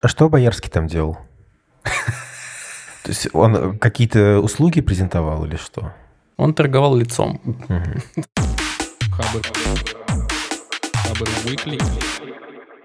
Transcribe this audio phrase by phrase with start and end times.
[0.00, 1.18] А что Боярский там делал?
[1.82, 5.92] То есть он какие-то услуги презентовал или что?
[6.36, 7.40] Он торговал лицом.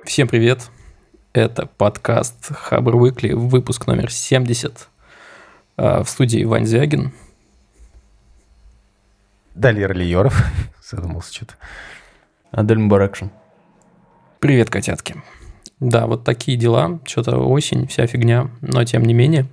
[0.05, 0.71] Всем привет.
[1.33, 4.89] Это подкаст Хабр Weekly, выпуск номер 70.
[5.77, 7.13] А, в студии Вань Звягин.
[9.53, 10.43] Далее Ролиеров.
[10.83, 11.53] Задумался что-то.
[12.49, 13.29] Адель Мубаракшин.
[14.39, 15.21] Привет, котятки.
[15.83, 16.99] Да, вот такие дела.
[17.03, 18.49] Что-то осень, вся фигня.
[18.61, 19.47] Но тем не менее.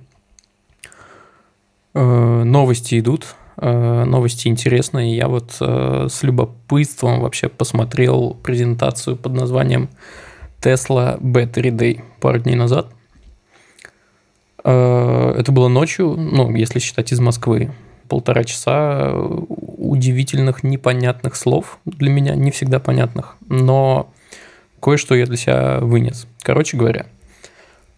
[1.93, 3.35] Э, новости идут.
[3.57, 5.13] Э, новости интересные.
[5.13, 9.89] Я вот э, с любопытством вообще посмотрел презентацию под названием
[10.61, 12.87] Tesla Battery Day пару дней назад.
[14.63, 17.71] Это было ночью, ну, если считать из Москвы.
[18.07, 23.37] Полтора часа удивительных, непонятных слов для меня, не всегда понятных.
[23.49, 24.13] Но
[24.81, 26.27] кое-что я для себя вынес.
[26.41, 27.05] Короче говоря,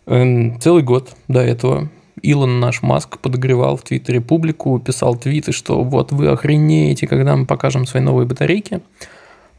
[0.05, 1.89] эм, целый год до этого
[2.21, 7.45] Илон наш Маск подогревал в Твиттере публику, писал твиты, что вот вы охренеете, когда мы
[7.45, 8.81] покажем свои новые батарейки.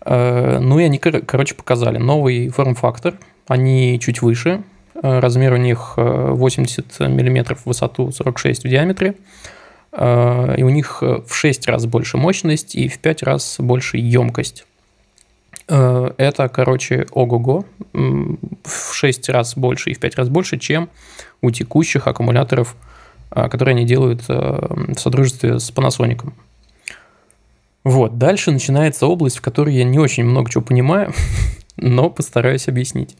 [0.04, 3.18] Э, ну и они, короче, показали новый форм-фактор.
[3.46, 4.62] Они чуть выше,
[4.94, 9.14] э, размер у них 80 э, мм в высоту, 46 в диаметре.
[9.96, 14.66] И у них в 6 раз больше мощность и в 5 раз больше емкость.
[15.68, 20.90] Э, это, короче, ого-го, в 6 раз больше и в 5 раз больше, чем
[21.40, 22.76] у текущих аккумуляторов,
[23.30, 24.34] э, которые они делают э,
[24.94, 26.32] в содружестве с Panasonic.
[27.82, 31.12] Вот, дальше начинается область, в которой я не очень много чего понимаю,
[31.76, 33.16] но постараюсь объяснить.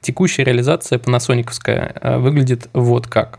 [0.00, 3.38] Текущая реализация панасониковская выглядит вот как.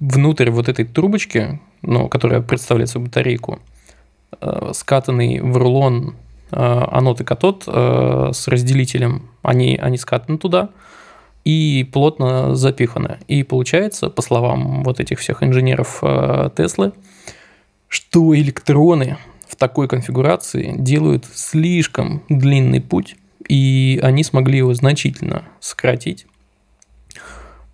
[0.00, 3.60] Внутрь вот этой трубочки, ну, которая представляет собой батарейку,
[4.72, 6.21] скатанный в рулон Э,
[6.52, 10.70] анод и катод э, с разделителем, они, они скатаны туда
[11.44, 13.18] и плотно запиханы.
[13.28, 16.92] И получается, по словам вот этих всех инженеров э, Теслы,
[17.88, 23.16] что электроны в такой конфигурации делают слишком длинный путь,
[23.48, 26.26] и они смогли его значительно сократить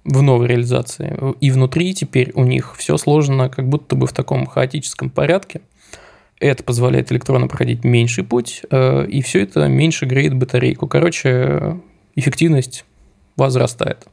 [0.05, 1.35] в новой реализации.
[1.41, 5.61] И внутри теперь у них все сложено как будто бы в таком хаотическом порядке–
[6.41, 10.87] это позволяет электрону проходить меньший путь, э, и все это меньше греет батарейку.
[10.87, 11.81] Короче,
[12.15, 12.85] эффективность
[13.37, 14.07] возрастает.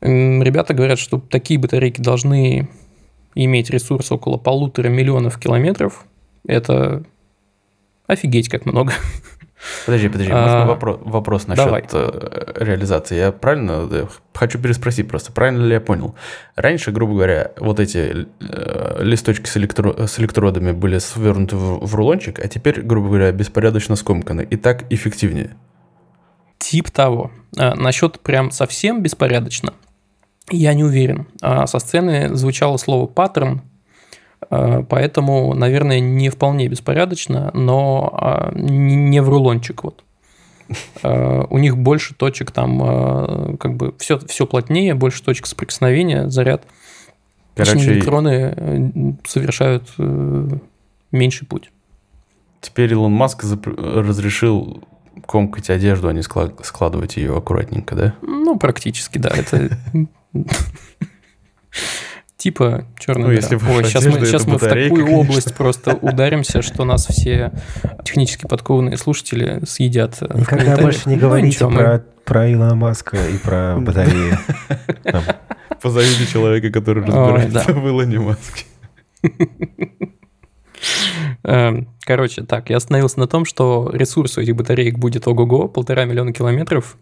[0.00, 2.68] Ребята говорят, что такие батарейки должны
[3.34, 6.06] иметь ресурс около полутора миллионов километров.
[6.46, 7.04] Это
[8.06, 8.92] офигеть как много.
[9.86, 11.84] Подожди, подожди, можно а, вопрос, вопрос насчет давай.
[11.92, 13.16] Э, реализации?
[13.16, 16.14] Я правильно э, хочу переспросить просто, правильно ли я понял?
[16.54, 21.94] Раньше, грубо говоря, вот эти э, листочки с, электро, с электродами были свернуты в, в
[21.94, 24.46] рулончик, а теперь, грубо говоря, беспорядочно скомканы.
[24.48, 25.56] И так эффективнее.
[26.58, 27.32] Тип того.
[27.56, 29.74] А, насчет прям совсем беспорядочно,
[30.50, 31.26] я не уверен.
[31.42, 33.62] А со сцены звучало слово паттерн,
[34.48, 40.04] поэтому, наверное, не вполне беспорядочно, но а, не в рулончик вот.
[41.02, 46.28] Э, у них больше точек там, э, как бы все, все плотнее, больше точек соприкосновения,
[46.28, 46.64] заряд.
[47.54, 49.92] Короче, электроны совершают
[51.10, 51.72] меньший путь.
[52.60, 54.84] Теперь Илон Маск разрешил
[55.26, 58.14] комкать одежду, а не складывать ее аккуратненько, да?
[58.22, 59.30] Ну, практически, да.
[59.30, 59.76] Это
[62.38, 65.18] типа черная ну, Если Ой, сейчас мы, сейчас мы в такую конечно.
[65.18, 67.52] область просто ударимся, что нас все
[68.04, 70.20] технически подкованные слушатели съедят.
[70.34, 72.04] Никогда больше не ну, говорите ну, про, мы...
[72.24, 74.38] про Илона Маска и про батареи.
[75.82, 78.64] Позовите человека, который разбирается в Илоне Маске.
[81.42, 86.04] Эм, короче, так, я остановился на том, что ресурс у этих батареек будет ого-го, полтора
[86.04, 86.96] миллиона километров,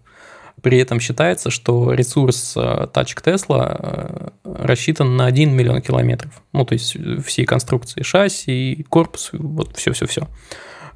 [0.62, 6.43] при этом считается, что ресурс э, тачек Tesla э, рассчитан на 1 миллион километров.
[6.53, 10.28] Ну, то есть всей конструкции шасси, корпус, вот все-все-все.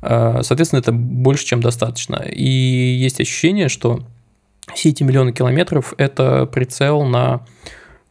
[0.03, 2.17] Э, соответственно, это больше, чем достаточно.
[2.17, 4.01] И есть ощущение, что
[4.75, 7.47] все эти миллионы километров– это прицел на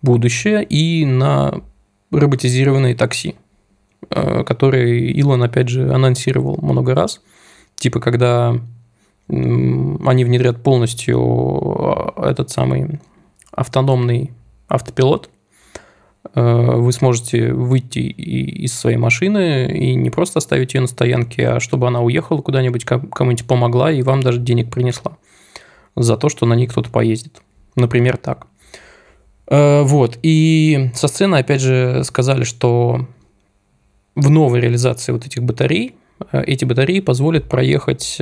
[0.01, 1.61] будущее и на
[2.11, 3.35] роботизированные такси,
[4.09, 7.21] которые Илон, опять же, анонсировал много раз.
[7.75, 8.59] Типа, когда
[9.29, 12.99] они внедрят полностью а, этот самый
[13.51, 14.31] автономный
[14.67, 15.29] автопилот.
[16.35, 21.59] Э, вы сможете выйти из своей машины и не просто оставить ее на стоянке, а
[21.59, 25.17] чтобы она уехала куда-нибудь, кому-нибудь помогла и вам даже денег принесла
[25.95, 27.41] за то, что на ней кто-то поездит.
[27.75, 28.47] Например, так.
[29.47, 30.17] Э, вот.
[30.23, 33.07] И со сцены, опять же, сказали, что
[34.15, 35.95] в новой реализации вот этих батарей,
[36.31, 38.17] э, эти батареи позволят проехать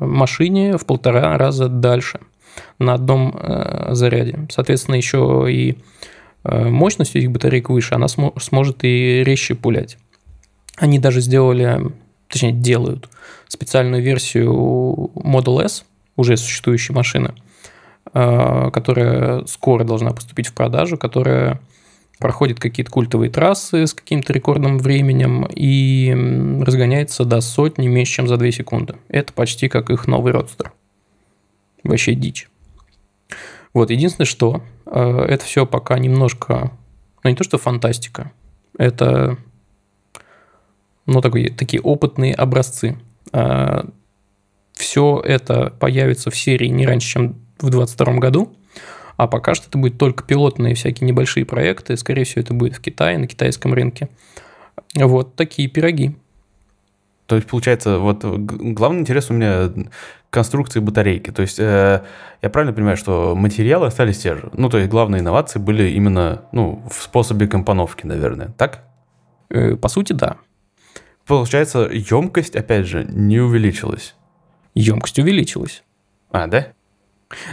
[0.00, 2.20] машине в полтора раза дальше.
[2.78, 4.46] на одном э, заряде.
[4.50, 5.78] Соответственно, еще и
[6.44, 9.98] э, мощность этих батареек выше, она смо- сможет и резче пулять.
[10.76, 11.92] Они даже сделали,
[12.28, 13.08] точнее делают
[13.48, 14.52] специальную версию
[15.14, 15.84] Model S,
[16.16, 17.34] уже существующей машины,
[18.14, 21.60] э, которая скоро должна поступить в продажу, которая
[22.20, 26.14] проходит какие-то культовые трассы с каким-то рекордным временем и
[26.62, 28.96] разгоняется до сотни меньше, чем за 2 секунды.
[29.08, 30.72] Это почти как их новый родстер.
[31.82, 32.48] Вообще дичь.
[33.72, 36.72] Вот, единственное, что э, это все пока немножко,
[37.22, 38.32] ну не то, что фантастика,
[38.76, 39.38] это,
[41.06, 42.98] ну, такой, такие опытные образцы.
[43.32, 43.84] Э,
[44.74, 47.28] все это появится в серии не раньше, чем
[47.58, 48.52] в 2022 году,
[49.20, 51.94] а пока что это будет только пилотные всякие небольшие проекты.
[51.98, 54.08] Скорее всего, это будет в Китае, на китайском рынке.
[54.94, 56.16] Вот такие пироги.
[57.26, 59.70] То есть, получается, вот главный интерес у меня
[60.30, 61.32] конструкции батарейки.
[61.32, 62.02] То есть, э,
[62.40, 64.48] я правильно понимаю, что материалы остались те же?
[64.54, 68.84] Ну, то есть, главные инновации были именно ну, в способе компоновки, наверное, так?
[69.50, 70.38] Э, по сути, да.
[71.26, 74.14] Получается, емкость, опять же, не увеличилась.
[74.74, 75.82] Емкость увеличилась.
[76.30, 76.68] А, да?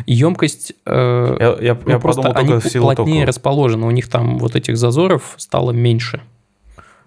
[0.05, 3.27] Емкость, э, я, я, ну, я просто подумал, они плотнее тока.
[3.27, 6.21] расположены, у них там вот этих зазоров стало меньше,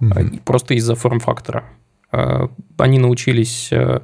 [0.00, 1.64] mm просто из-за форм-фактора.
[2.12, 2.46] Э,
[2.78, 4.00] они научились э,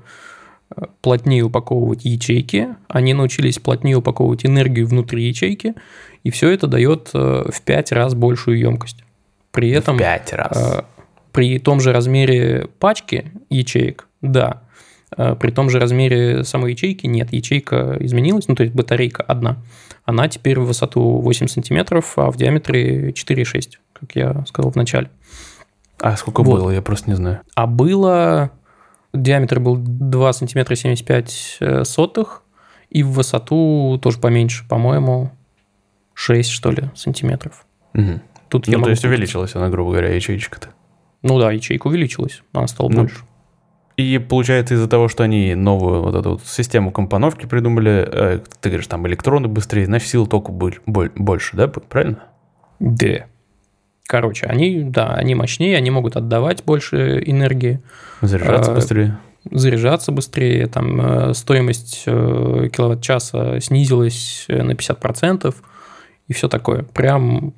[1.00, 5.74] плотнее упаковывать ячейки, они научились плотнее упаковывать энергию внутри ячейки,
[6.24, 9.04] и все это дает в 5 раз большую емкость.
[9.52, 9.96] При этом...
[9.96, 10.84] В 5 раз.
[11.30, 14.65] При том же размере пачки ячеек, да, Э,
[15.11, 19.58] при том же размере самой ячейки нет, ячейка изменилась, ну то есть батарейка одна.
[20.05, 25.11] Она теперь в высоту 8 сантиметров, а в диаметре 4,6, как я сказал в начале.
[25.99, 26.61] А сколько вот.
[26.61, 27.41] было, я просто не знаю.
[27.55, 28.50] А было...
[29.12, 32.43] Диаметр был 2 сантиметра 75 э, сотых,
[32.91, 35.32] и в высоту тоже поменьше, по-моему,
[36.14, 37.67] 6, что ли, сантиметров.
[37.94, 38.20] Угу.
[38.49, 40.69] Тут ну, то есть увеличилась она, грубо говоря, ячейка-то.
[41.23, 43.17] Ну да, ячейка увеличилась, она стала ну, больше.
[43.96, 48.69] И получается из-за того, что они новую вот эту вот систему компоновки придумали, э, ты
[48.69, 52.25] говоришь, там электроны быстрее, значит сил тока больше, да, правильно?
[52.78, 53.26] Да.
[54.06, 57.81] Короче, они, да, они мощнее, они могут отдавать больше энергии.
[58.20, 59.19] Заряжаться э, быстрее.
[59.50, 65.54] Заряжаться быстрее, там э, стоимость э, киловатт-часа снизилась э, на 50%,
[66.28, 66.82] и все такое.
[66.82, 67.54] Прям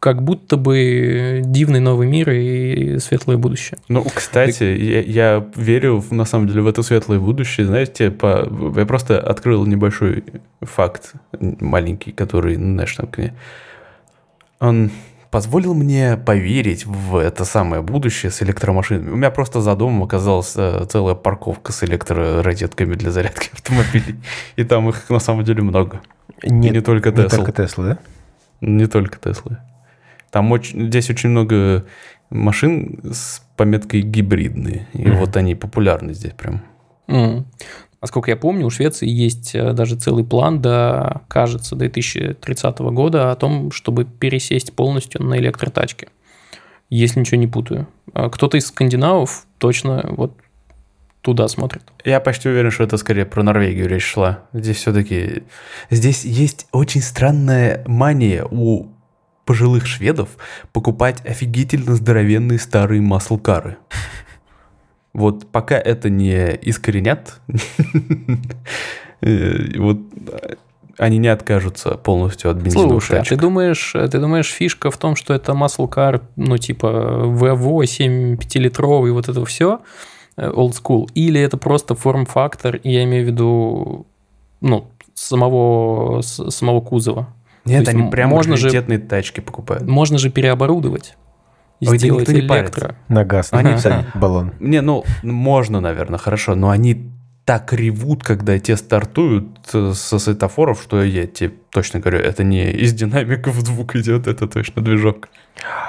[0.00, 3.78] как будто бы дивный новый мир и светлое будущее.
[3.88, 4.76] Ну, кстати, Ты...
[4.76, 7.66] я, я верю на самом деле в это светлое будущее.
[7.66, 8.48] Знаете, по...
[8.76, 10.24] я просто открыл небольшой
[10.60, 13.08] факт, маленький, который, ну, знаешь, там,
[14.60, 14.90] он
[15.30, 19.10] позволил мне поверить в это самое будущее с электромашинами.
[19.10, 24.16] У меня просто за домом оказалась э, целая парковка с электророзетками для зарядки автомобилей.
[24.56, 26.00] И там их на самом деле много.
[26.42, 27.22] Не, не только Tesla.
[27.22, 27.98] Не только Tesla, да?
[28.60, 29.58] Не только Tesla.
[30.30, 31.84] Там очень, здесь очень много
[32.30, 34.86] машин с пометкой гибридные.
[34.92, 35.18] И mm-hmm.
[35.18, 36.62] вот они популярны здесь прям.
[37.08, 37.44] Mm.
[38.00, 43.36] Насколько я помню, у Швеции есть э, даже целый план до, кажется, 2030 года о
[43.36, 46.08] том, чтобы пересесть полностью на электротачки.
[46.90, 47.88] Если ничего не путаю.
[48.14, 50.32] А кто-то из скандинавов точно вот
[51.22, 51.82] туда смотрит.
[52.04, 54.44] Я почти уверен, что это скорее про Норвегию речь шла.
[54.52, 55.42] Здесь все-таки...
[55.90, 58.86] Здесь есть очень странная мания у
[59.48, 60.28] пожилых шведов
[60.74, 63.78] покупать офигительно здоровенные старые маслкары.
[65.14, 67.40] Вот пока это не искоренят,
[69.22, 70.00] э, вот
[70.98, 75.16] они не откажутся полностью от бензиновых Слушай, а ты думаешь, ты думаешь, фишка в том,
[75.16, 79.80] что это маслкар, ну, типа V8 5-литровый, вот это все,
[80.36, 84.06] э, old school, или это просто форм-фактор, я имею в виду,
[84.60, 87.28] ну, самого, самого кузова?
[87.68, 89.86] Нет, они прям можно же, тачки покупают.
[89.86, 91.16] Можно же переоборудовать.
[91.80, 92.48] И Ой, сделать не электро.
[92.48, 92.94] Парится.
[93.08, 94.06] На газ они ага.
[94.14, 94.52] баллон.
[94.58, 97.12] Не, ну, можно, наверное, хорошо, но они
[97.48, 102.92] так ревут, когда те стартуют со светофоров, что я тебе точно говорю, это не из
[102.92, 105.30] динамиков звук идет, это точно движок.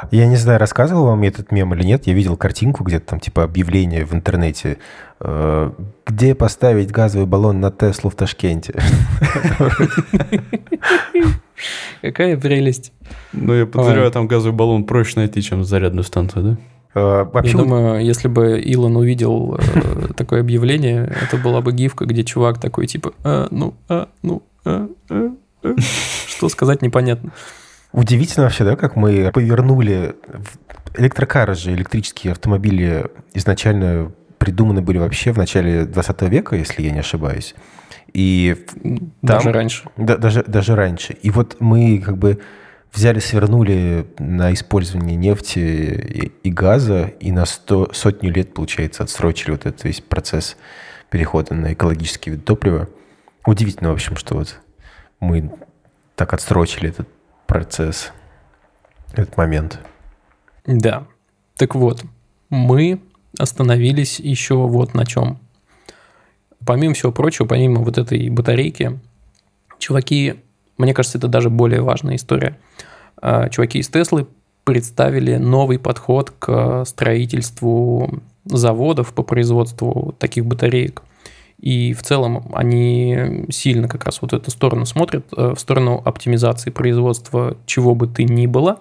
[0.10, 2.08] Я не знаю, рассказывал вам этот мем или нет.
[2.08, 4.78] Я видел картинку где-то там, типа объявление в интернете.
[5.20, 5.72] Э,
[6.06, 8.80] где поставить газовый баллон на Теслу в Ташкенте?
[12.02, 12.92] Какая прелесть.
[13.34, 16.58] Ну, я подозреваю, там газовый баллон проще найти, чем зарядную станцию, да?
[16.96, 17.52] А, вообще...
[17.52, 22.60] Я думаю, если бы Илон увидел э, такое объявление, это была бы гифка, где чувак
[22.60, 25.32] такой типа, а, ну, а, ну, а, а,
[25.64, 25.76] а.
[26.28, 27.32] что сказать непонятно.
[27.92, 30.16] Удивительно вообще, да, как мы повернули
[30.96, 37.00] электрокары же, электрические автомобили изначально придуманы были вообще в начале 20 века, если я не
[37.00, 37.56] ошибаюсь.
[38.14, 38.66] И
[39.22, 39.90] даже там, раньше.
[39.98, 41.14] Да, даже, даже раньше.
[41.14, 42.40] И вот мы как бы
[42.94, 49.52] взяли, свернули на использование нефти и, и газа, и на сто, сотню лет, получается, отсрочили
[49.52, 50.58] вот этот весь процесс
[51.10, 52.90] перехода на экологический вид топлива.
[53.46, 54.60] Удивительно, в общем, что вот
[55.20, 55.52] мы
[56.16, 57.08] так отсрочили этот
[57.48, 58.12] процесс,
[59.14, 59.80] этот момент.
[60.66, 61.06] Да.
[61.56, 62.04] Так вот,
[62.50, 63.02] мы
[63.38, 65.40] остановились еще вот на чем.
[66.66, 69.00] Помимо всего прочего, помимо вот этой батарейки,
[69.78, 70.36] чуваки,
[70.78, 72.58] мне кажется, это даже более важная история.
[73.22, 74.28] А, чуваки из Теслы
[74.64, 81.04] представили новый подход к строительству заводов по производству таких батареек.
[81.60, 86.70] И в целом они сильно как раз вот эту сторону смотрят, э, в сторону оптимизации
[86.70, 88.80] производства чего бы ты ни было.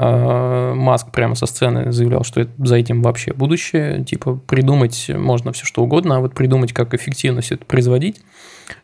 [0.00, 4.04] А, Маск прямо со сцены заявлял, что за этим вообще будущее.
[4.04, 8.20] Типа придумать можно все что угодно, а вот придумать, как эффективно все это производить,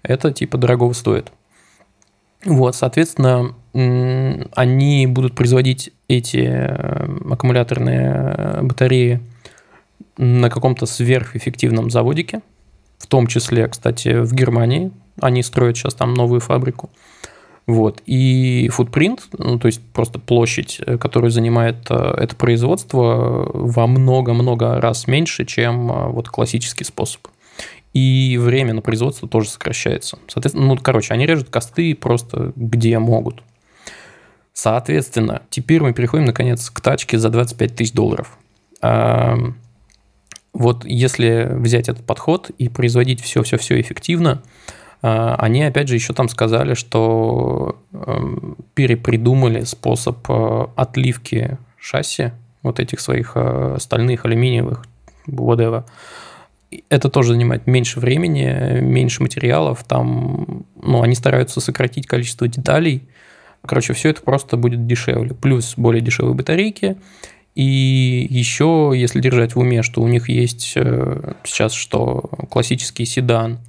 [0.03, 1.31] это типа дорогого стоит.
[2.45, 9.21] Вот, соответственно, они будут производить эти э, аккумуляторные батареи
[10.19, 12.43] на каком-то сверхэффективном заводике,
[12.99, 14.91] в том числе, кстати, в Германии.
[15.21, 16.91] Они строят сейчас там новую фабрику.
[17.67, 18.03] Вот.
[18.05, 24.81] И футпринт, ну, то есть просто площадь, э, которую занимает э, это производство, во много-много
[24.81, 27.23] раз меньше, чем э, вот классический способ.
[27.95, 30.19] И время на производство тоже сокращается.
[30.27, 33.43] Соответственно, ну, короче, они режут косты просто где могут.
[34.53, 38.37] Соответственно, теперь мы переходим, наконец, к тачке за 25 тысяч долларов.
[40.53, 44.43] Вот если взять этот подход и производить все-все-все эффективно,
[45.07, 52.33] они, опять же, еще там сказали, что эм, перепридумали способ э, отливки шасси,
[52.63, 54.85] вот этих своих э, стальных, алюминиевых,
[55.27, 55.85] whatever.
[56.89, 59.85] Это тоже занимает меньше времени, меньше материалов.
[59.85, 63.03] Там, ну, они стараются сократить количество деталей.
[63.67, 65.35] Короче, все это просто будет дешевле.
[65.35, 66.97] Плюс более дешевые батарейки–
[67.55, 73.61] и еще, если держать в уме, что у них есть э, сейчас что классический седан,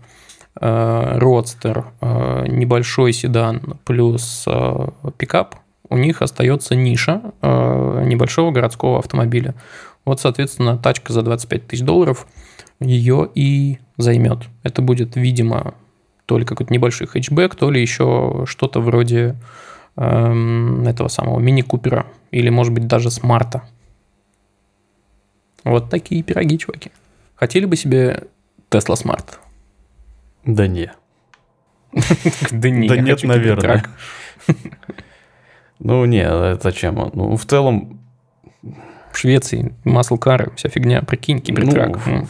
[0.59, 5.55] родстер, э, небольшой седан плюс э, пикап,
[5.89, 9.53] у них остается ниша небольшого городского автомобиля.
[10.03, 12.25] Вот, соответственно, тачка за 25 тысяч долларов
[12.79, 14.39] ее и займет.
[14.63, 15.75] Это будет, видимо,
[16.25, 19.35] то ли какой-то небольшой хэтчбэк, то ли еще что-то вроде
[19.95, 23.63] эм, этого самого мини-купера или, может быть, даже смарта.
[25.63, 26.91] Вот такие пироги, чуваки.
[27.35, 28.27] Хотели бы себе
[28.69, 29.25] Tesla Smart?
[30.45, 30.91] Да не.
[32.51, 33.85] Да не, Да нет, наверное.
[35.79, 37.11] Ну не, зачем?
[37.13, 37.99] Ну, в целом...
[39.11, 41.99] В Швеции маслкары, вся фигня, прикинь, кибертрак.
[42.05, 42.27] Ну,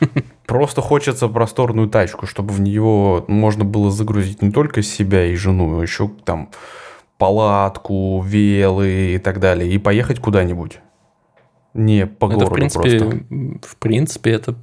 [0.46, 5.78] просто хочется просторную тачку, чтобы в нее можно было загрузить не только себя и жену,
[5.78, 6.50] а еще там
[7.18, 10.80] палатку, велы и так далее, и поехать куда-нибудь.
[11.74, 13.68] Не по это, городу в принципе, просто.
[13.68, 14.56] В принципе, это,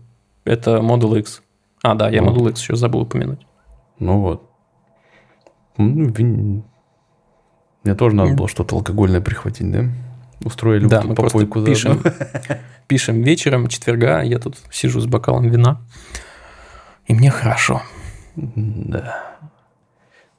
[0.43, 1.41] это Model X.
[1.85, 2.33] А, да, я ну.
[2.33, 3.45] Model X еще забыл упомянуть.
[3.99, 4.49] Ну вот.
[5.77, 6.63] Ну,
[7.83, 9.85] Мне тоже надо было что-то алкогольное прихватить, да?
[10.43, 12.01] Устроили да, мы просто пишем,
[12.87, 15.81] пишем вечером, четверга, я тут сижу с бокалом вина,
[17.05, 17.83] и мне хорошо.
[18.35, 19.37] Да.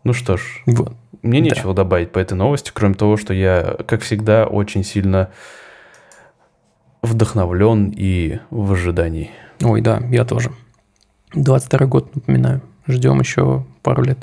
[0.05, 0.95] Ну что ж, вот.
[1.23, 1.47] мне да.
[1.47, 5.31] нечего добавить по этой новости, кроме того, что я, как всегда, очень сильно
[7.03, 9.31] вдохновлен и в ожидании.
[9.62, 10.50] Ой, да, я тоже.
[11.35, 12.61] 22 год, напоминаю.
[12.87, 14.18] Ждем еще пару лет.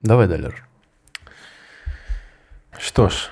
[0.00, 0.66] Давай, Далер.
[2.78, 3.30] Что ж,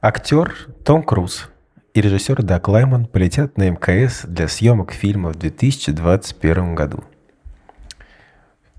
[0.00, 1.48] актер Том Круз
[1.94, 7.04] и режиссер Даг Лайман полетят на МКС для съемок фильма в 2021 году.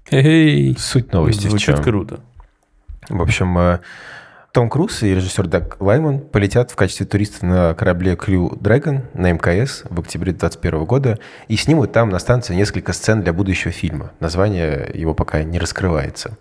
[0.10, 1.84] Эй, Суть новости Звучит в чем?
[1.84, 2.20] круто.
[3.08, 3.80] В общем, э,
[4.52, 9.32] том Круз и режиссер Даг Лайман полетят в качестве туристов на корабле Crew Dragon на
[9.32, 14.12] МКС в октябре 2021 года и снимут там на станции несколько сцен для будущего фильма.
[14.20, 16.38] Название его пока не раскрывается.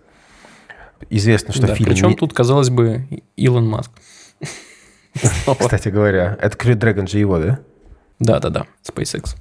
[1.08, 1.88] Известно, что да, фильм...
[1.88, 2.16] Причем не...
[2.16, 3.90] тут, казалось бы, Илон Маск.
[5.58, 7.60] Кстати говоря, это Crew Dragon же его, да?
[8.18, 9.36] Да-да-да, SpaceX.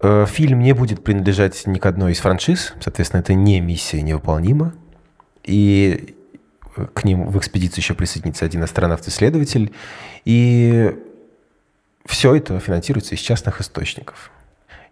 [0.00, 4.74] Э, фильм не будет принадлежать ни к одной из франшиз, соответственно, это не миссия невыполнима.
[5.42, 6.14] И
[6.94, 9.72] к ним в экспедицию еще присоединится один астронавт-исследователь.
[10.24, 10.96] И
[12.06, 14.30] все это финансируется из частных источников.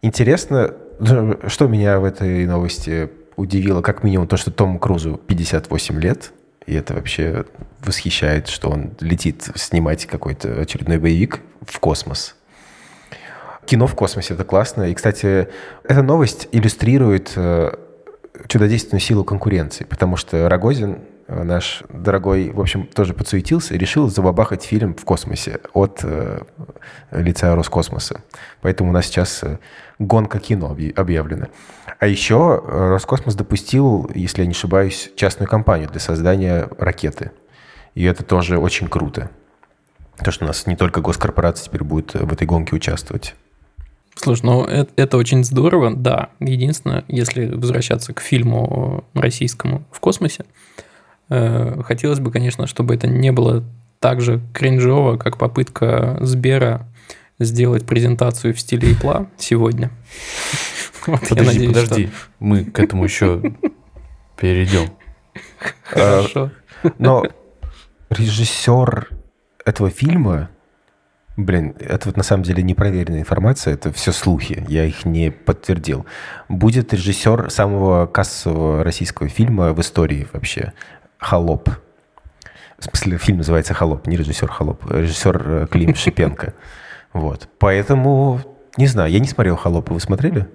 [0.03, 0.75] Интересно,
[1.47, 6.33] что меня в этой новости удивило, как минимум то, что Тому Крузу 58 лет,
[6.67, 7.47] и это вообще
[7.81, 12.37] восхищает, что он летит снимать какой-то очередной боевик в космос.
[13.65, 14.85] кино в космосе, это классно.
[14.85, 15.49] И, кстати,
[15.85, 17.73] эта новость иллюстрирует э,
[18.49, 24.65] чудодейственную силу конкуренции, потому что Рогозин, наш дорогой, в общем, тоже подсуетился и решил забабахать
[24.65, 26.41] фильм в космосе от э,
[27.11, 28.23] лица Роскосмоса.
[28.63, 29.59] Поэтому у нас сейчас э,
[29.99, 31.49] гонка кино объявлена.
[32.01, 37.33] А еще э, Роскосмос допустил, если я не ошибаюсь, частную компанию для создания ракеты.
[37.95, 39.31] И это тоже очень круто.
[40.25, 43.35] То, что у нас не только госкорпорация теперь будет в этой гонке участвовать.
[44.15, 46.31] Слушай, ну это, это очень здорово, да.
[46.41, 50.79] Единственное, если возвращаться к фильму российскому в космосе, э,
[51.29, 53.65] хотелось бы, конечно, чтобы это не было
[54.01, 56.87] так же кринжово, как попытка Сбера
[57.39, 59.91] сделать презентацию в стиле Ипла сегодня.
[61.07, 62.15] Вот, подожди, надеюсь, подожди, что...
[62.39, 63.41] мы к этому еще
[64.39, 64.91] перейдем.
[65.85, 66.51] Хорошо.
[66.99, 67.25] Но
[68.11, 69.09] режиссер
[69.65, 70.51] этого фильма
[71.39, 76.05] Блин, это вот на самом деле непроверенная информация, это все слухи, я их не подтвердил.
[76.49, 80.73] Будет режиссер самого кассового российского фильма в истории вообще,
[81.19, 81.69] «Холоп».
[82.79, 86.55] В смысле, фильм называется «Холоп», не режиссер «Холоп», режиссер э, Клим Шипенко.
[87.13, 88.41] Вот, поэтому,
[88.77, 90.47] не знаю, я не смотрел «Холопа», вы смотрели?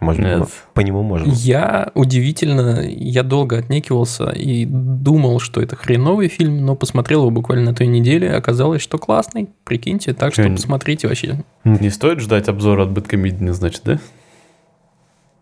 [0.00, 0.48] Может, Нет.
[0.72, 1.30] по нему можно.
[1.30, 7.70] Я удивительно, я долго отнекивался и думал, что это хреновый фильм, но посмотрел его буквально
[7.70, 9.50] на той неделе, оказалось, что классный.
[9.64, 11.44] Прикиньте, так что, что посмотрите вообще.
[11.64, 13.98] Не стоит ждать обзора от Бэткомедии, значит, да?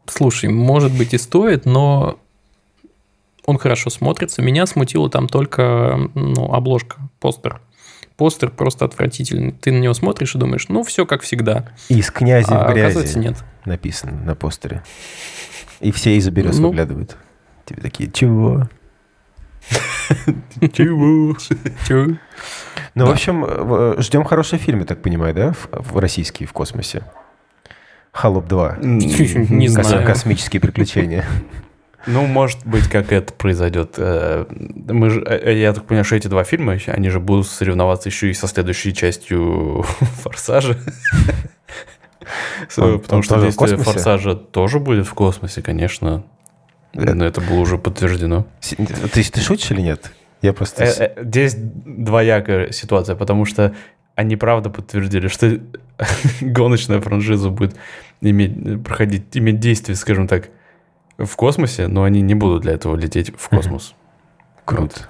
[0.07, 2.19] Слушай, может быть и стоит, но
[3.49, 4.43] он хорошо смотрится.
[4.43, 7.61] Меня смутила там только ну, обложка, постер
[8.19, 9.53] постер просто отвратительный.
[9.53, 11.69] Ты на него смотришь и думаешь, ну, все как всегда.
[11.89, 12.87] Из князя а, в грязи.
[12.87, 13.37] Оказывается, нет.
[13.65, 14.83] Написано на постере.
[15.81, 17.17] И все из-за берез ну, выглядывают.
[17.65, 18.69] Тебе такие, чего?
[20.73, 21.37] Чего?
[21.87, 22.17] Чего?
[22.97, 27.05] Ну, в общем, ждем хороший фильм, я так понимаю, да, в российский в космосе.
[28.11, 28.79] Холоп 2.
[28.83, 30.05] Не знаю.
[30.05, 31.25] Космические приключения.
[32.07, 33.95] Ну, может быть, как это произойдет.
[33.99, 38.09] Э, мы же, э, я так понимаю, что эти два фильма, они же будут соревноваться
[38.09, 39.83] еще и со следующей частью
[40.23, 40.79] «Форсажа».
[42.77, 46.25] Потому что действие «Форсажа» тоже будет в космосе, конечно.
[46.95, 48.47] Э, Но это было уже подтверждено.
[48.61, 50.13] Ты, ты шутишь или нет?
[50.41, 51.15] Я просто...
[51.21, 53.75] Здесь двоякая ситуация, потому что
[54.15, 55.61] они правда подтвердили, что
[56.41, 57.77] гоночная франшиза будет
[58.21, 60.49] иметь, проходить, иметь действие, скажем так,
[61.19, 63.95] в космосе, но они не будут для этого лететь в космос.
[64.65, 65.09] Круто.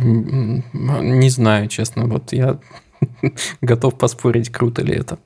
[0.00, 2.06] Не знаю, честно.
[2.06, 2.58] Вот я
[3.60, 5.18] готов поспорить, круто ли это.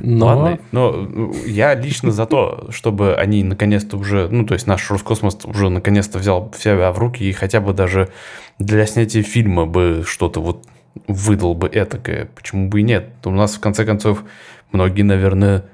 [0.00, 0.26] Но...
[0.26, 5.38] Ладно, но я лично за то, чтобы они наконец-то уже, ну, то есть наш Роскосмос
[5.44, 8.10] уже наконец-то взял себя в руки и хотя бы даже
[8.58, 10.66] для снятия фильма бы что-то вот
[11.08, 12.28] выдал бы этакое.
[12.34, 13.08] Почему бы и нет?
[13.24, 14.22] У нас, в конце концов,
[14.70, 15.64] многие, наверное,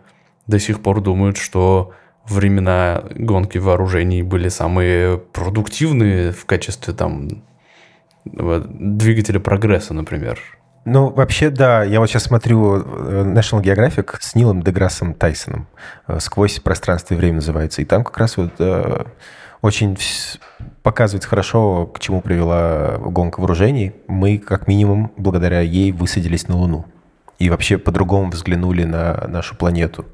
[0.47, 1.93] до сих пор думают, что
[2.28, 7.42] времена гонки вооружений были самые продуктивные в качестве там
[8.24, 10.38] двигателя прогресса, например.
[10.85, 11.85] Ну, вообще, да.
[11.85, 15.68] Я вот сейчас смотрю э, National Geographic с Нилом Деграссом Тайсоном.
[16.08, 17.82] Э, «Сквозь пространство и время» называется.
[17.82, 19.04] И там как раз вот э,
[19.61, 19.96] очень
[20.82, 23.92] показывает хорошо, к чему привела гонка вооружений.
[24.08, 26.85] Мы, как минимум, благодаря ей высадились на Луну.
[27.38, 30.04] И вообще по-другому взглянули на нашу планету.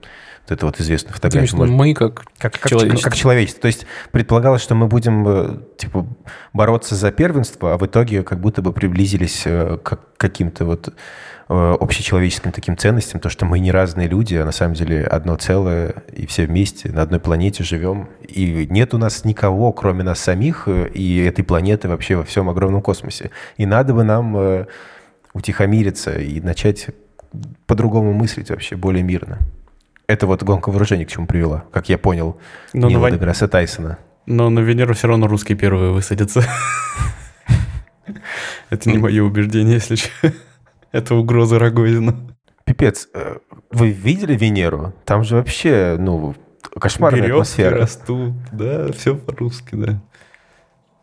[0.48, 1.56] Вот это вот известная фотография.
[1.56, 3.10] Может, мы как, как, как человечество.
[3.10, 3.60] Как человечество.
[3.60, 6.06] То есть предполагалось, что мы будем э, типа
[6.54, 10.88] бороться за первенство, а в итоге как будто бы приблизились э, к каким-то вот
[11.50, 15.36] э, общечеловеческим таким ценностям, то, что мы не разные люди, а на самом деле одно
[15.36, 18.08] целое, и все вместе на одной планете живем.
[18.26, 22.80] И нет у нас никого, кроме нас самих, и этой планеты вообще во всем огромном
[22.80, 23.32] космосе.
[23.58, 24.66] И надо бы нам
[25.34, 26.86] утихомириться и начать
[27.66, 29.38] по-другому мыслить вообще, более мирно.
[30.08, 32.40] Это вот гонка вооружений к чему привела, как я понял,
[32.72, 33.98] Но Нила на Деграсса Тайсона.
[34.24, 36.42] Но на Венеру все равно русские первые высадятся.
[38.70, 40.32] Это не мое убеждение, если что.
[40.92, 42.16] Это угроза Рогозина.
[42.64, 43.36] Пипец, э,
[43.70, 44.94] вы видели Венеру?
[45.04, 46.34] Там же вообще, ну,
[46.78, 47.76] кошмарная Березки атмосфера.
[47.76, 50.02] растут, да, все по-русски, да.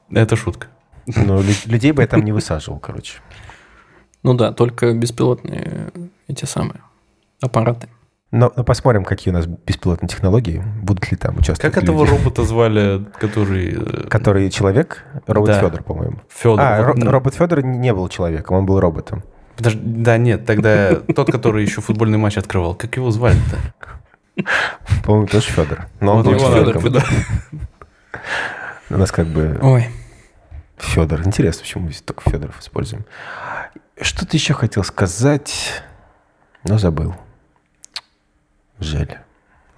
[0.09, 0.67] Это шутка.
[1.05, 3.19] Ну, людей бы я там не высаживал, короче.
[4.23, 5.91] Ну да, только беспилотные
[6.27, 6.81] эти самые
[7.39, 7.87] аппараты.
[8.35, 11.85] Но, но посмотрим, какие у нас беспилотные технологии, будут ли там участвовать Как люди.
[11.85, 13.77] этого робота звали, который...
[13.77, 15.05] Э, который человек?
[15.25, 15.61] Робот да.
[15.61, 16.19] Федор, по-моему.
[16.27, 16.59] Федор.
[16.59, 19.23] А, ро- робот Федор не был человеком, он был роботом.
[19.55, 24.43] Подожди, да нет, тогда тот, который еще футбольный матч открывал, как его звали-то?
[25.05, 25.87] По-моему, тоже Федор.
[26.01, 27.05] Но он был Федор.
[28.89, 29.57] У нас как бы...
[29.61, 29.87] Ой.
[30.75, 31.25] Федор.
[31.25, 33.05] Интересно, почему мы только Федоров используем.
[34.01, 35.83] Что ты еще хотел сказать,
[36.65, 37.15] но забыл.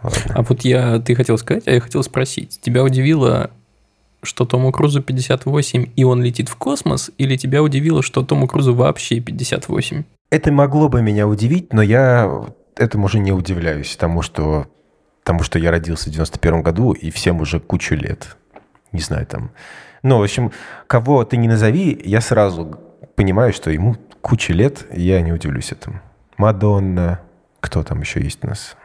[0.02, 2.60] А вот я, ты хотел сказать, а я хотел спросить.
[2.62, 3.52] Тебя удивило,
[4.22, 8.74] что Тому Крузу 58 и он летит в космос, или тебя удивило, что Тому Крузу
[8.76, 10.04] вообще 58?
[10.30, 14.68] Это могло бы меня удивить, но я этому уже не удивляюсь, тому что,
[15.24, 18.38] тому, что я родился в 91 году, и всем уже кучу лет.
[18.92, 19.52] Не знаю, там...
[20.04, 20.52] Ну, в общем,
[20.86, 22.80] кого ты не назови, я сразу
[23.16, 26.02] понимаю, что ему куча лет, и я не удивлюсь этому.
[26.38, 27.22] Мадонна,
[27.60, 28.76] кто там еще есть у нас?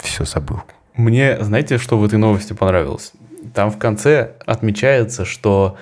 [0.00, 0.62] Все забыл.
[0.94, 3.12] Мне, знаете, что в этой новости понравилось?
[3.54, 5.76] Там в конце отмечается, что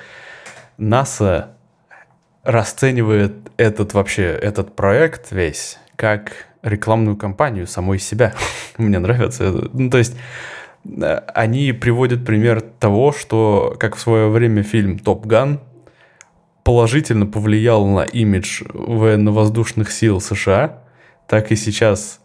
[0.76, 1.50] НАСА
[2.44, 8.34] расценивает этот вообще, этот проект весь, как рекламную кампанию самой себя.
[8.78, 9.70] Мне нравится это.
[9.72, 10.16] Ну, то есть,
[10.84, 15.60] э, они приводят пример того, что, как в свое время фильм «Топ Ган»
[16.64, 20.82] положительно повлиял на имидж военно-воздушных сил США,
[21.26, 22.17] так и сейчас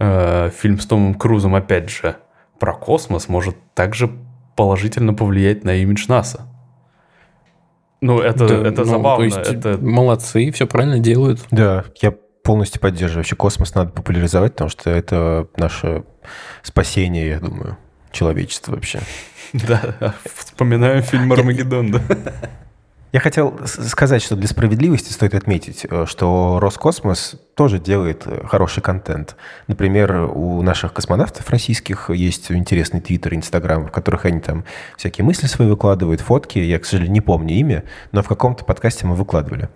[0.00, 2.16] э, фильм с Томом Крузом, опять же,
[2.58, 4.10] про космос может также
[4.56, 6.46] положительно повлиять на имидж НАСА.
[8.00, 9.30] Ну, это, да, это ну, забавно.
[9.30, 9.78] То есть это...
[9.78, 11.46] Молодцы, все правильно делают.
[11.50, 13.18] Да, я полностью поддерживаю.
[13.18, 16.04] Вообще космос надо популяризовать, потому что это наше
[16.62, 17.76] спасение, я думаю,
[18.10, 19.00] человечества вообще.
[19.52, 22.00] Да, вспоминаем фильм «Армагеддон», да.
[23.12, 28.82] Я хотел сказать, что для справедливости стоит отметить, э, что Роскосмос тоже делает э, хороший
[28.82, 29.34] контент.
[29.66, 34.64] Например, у наших космонавтов российских есть интересный твиттер, инстаграм, в которых они там
[34.96, 36.60] всякие мысли свои выкладывают, фотки.
[36.60, 39.70] Я, к сожалению, не помню имя, но в каком-то подкасте мы выкладывали.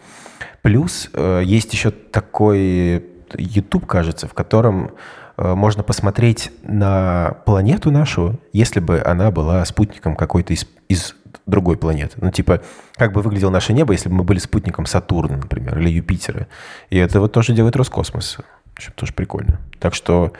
[0.63, 3.05] Плюс э, есть еще такой
[3.37, 4.93] YouTube, кажется, в котором
[5.37, 12.17] можно посмотреть на планету нашу, если бы она была спутником какой-то из, из другой планеты.
[12.21, 12.63] Ну, типа,
[12.95, 16.47] как бы выглядело наше небо, если бы мы были спутником Сатурна, например, или Юпитера.
[16.91, 18.39] И это вот тоже делает Роскосмос.
[18.65, 19.61] В общем, тоже прикольно.
[19.79, 20.33] Так что,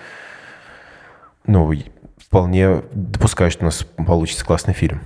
[1.47, 1.73] ну,
[2.17, 5.01] вполне допускаю, что у нас получится классный фильм.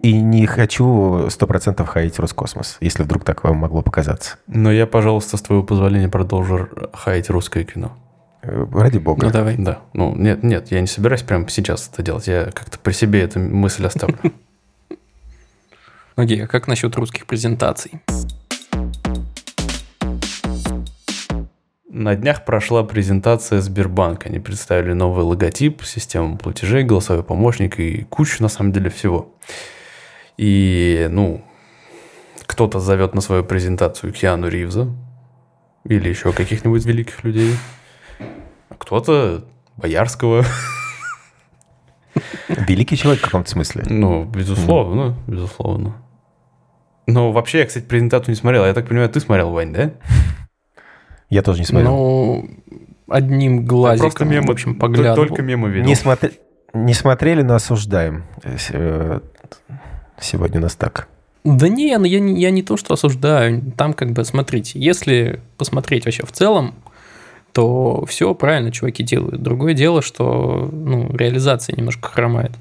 [0.00, 4.36] И не хочу сто процентов хаять Роскосмос, если вдруг так вам могло показаться.
[4.48, 7.92] Но я, пожалуйста, с твоего позволения продолжу хаять русское кино.
[8.42, 9.26] Э, ради бога.
[9.26, 9.56] Ну, давай.
[9.56, 9.82] Да.
[9.92, 12.26] Ну, нет, нет, я не собираюсь прямо сейчас это делать.
[12.26, 14.18] Я как-то при себе эту мысль оставлю.
[16.16, 17.92] Окей, а как насчет русских презентаций?
[21.88, 24.28] На днях прошла презентация Сбербанка.
[24.28, 29.34] Они представили новый логотип, систему платежей, голосовой помощник и кучу, на самом деле, всего.
[30.36, 31.44] И, ну,
[32.46, 34.90] кто-то зовет на свою презентацию Киану Ривза
[35.84, 37.54] или еще каких-нибудь великих людей
[38.78, 39.44] кто-то
[39.76, 40.44] Боярского.
[42.48, 43.84] Великий человек в каком-то смысле.
[43.88, 45.96] Ну, безусловно, безусловно.
[47.06, 48.64] Но вообще, я, кстати, презентацию не смотрел.
[48.64, 49.92] Я так понимаю, ты смотрел, Вань, да?
[51.30, 51.90] Я тоже не смотрел.
[51.90, 52.50] Ну,
[53.08, 55.16] одним глазиком, Просто мемы, в общем, поглядывал.
[55.16, 55.86] Только мемы видел.
[55.86, 56.32] Не, смотри,
[56.74, 58.24] не смотрели, но осуждаем.
[58.44, 59.20] Э,
[60.20, 61.08] сегодня у нас так.
[61.44, 63.72] Да не, ну я, не, я не то, что осуждаю.
[63.76, 66.74] Там как бы, смотрите, если посмотреть вообще в целом,
[67.52, 69.42] то все правильно чуваки делают.
[69.42, 72.52] Другое дело, что ну, реализация немножко хромает.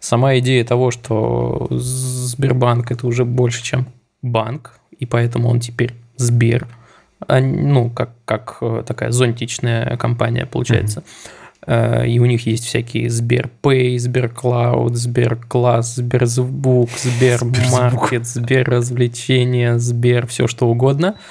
[0.00, 3.86] Сама идея того, что Сбербанк это уже больше, чем
[4.22, 6.68] банк, и поэтому он теперь Сбер,
[7.26, 11.00] а, ну, как, как э, такая зонтичная компания получается.
[11.00, 12.08] Mm-hmm.
[12.08, 21.14] И у них есть всякие Сберпэй, Сберклауд, Сберкласс, Сберзвук, Сбермаркет, Сберразвлечения, Сбер, все что угодно–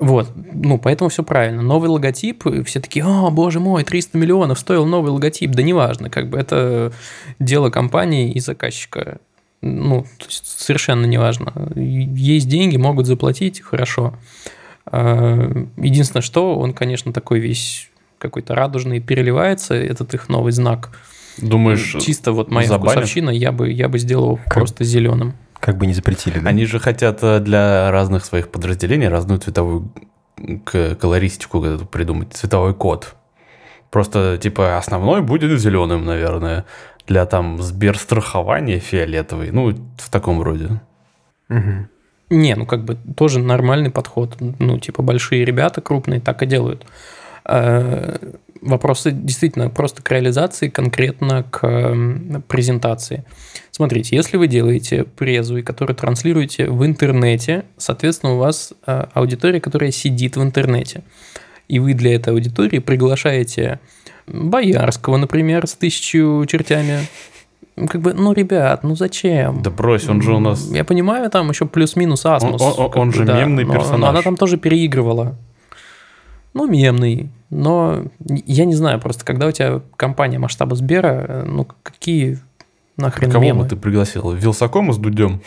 [0.00, 1.60] вот, ну, поэтому все правильно.
[1.60, 5.50] Новый логотип, все такие, о, боже мой, 300 миллионов стоил новый логотип.
[5.50, 6.90] Да неважно, как бы это
[7.38, 9.18] дело компании и заказчика.
[9.60, 11.70] Ну, совершенно неважно.
[11.76, 14.14] Есть деньги, могут заплатить, хорошо.
[14.86, 20.96] А, единственное, что он, конечно, такой весь какой-то радужный, переливается, этот их новый знак.
[21.36, 22.92] Думаешь, Чисто вот моя забанят?
[22.92, 24.54] вкусовщина, я бы, я бы сделал как?
[24.54, 25.34] просто зеленым.
[25.60, 26.38] Как бы не запретили.
[26.38, 26.48] Да?
[26.48, 29.92] Они же хотят э, для разных своих подразделений разную цветовую
[30.64, 33.14] колористику придумать, цветовой код.
[33.90, 36.64] Просто, типа, основной будет зеленым, наверное.
[37.06, 39.50] Для там Сберстрахования фиолетовый.
[39.50, 40.80] Ну, в таком роде.
[41.50, 41.88] Угу.
[42.30, 44.36] Не, ну как бы тоже нормальный подход.
[44.40, 46.86] Ну, типа, большие ребята крупные так и делают.
[48.60, 51.60] Вопросы действительно просто к реализации, конкретно к
[52.48, 53.24] презентации.
[53.70, 59.60] Смотрите, если вы делаете презу, и которую транслируете в интернете, соответственно, у вас э, аудитория,
[59.60, 61.02] которая сидит в интернете.
[61.68, 63.80] И вы для этой аудитории приглашаете
[64.26, 67.06] Боярского, например, с тысячу чертями.
[67.76, 69.62] Как бы, ну, ребят, ну зачем?
[69.62, 70.70] Да брось, он же у нас...
[70.70, 72.60] Я понимаю, там еще плюс-минус Асмус.
[72.60, 74.00] Он, он, он же да, мемный персонаж.
[74.00, 75.36] Но она там тоже переигрывала.
[76.52, 77.30] Ну, мемный.
[77.50, 82.38] Но я не знаю, просто когда у тебя компания масштаба Сбера, ну какие
[82.96, 83.64] нахрен Кого мемы?
[83.64, 84.30] бы ты пригласил?
[84.32, 85.42] Вилсакома с Дудем?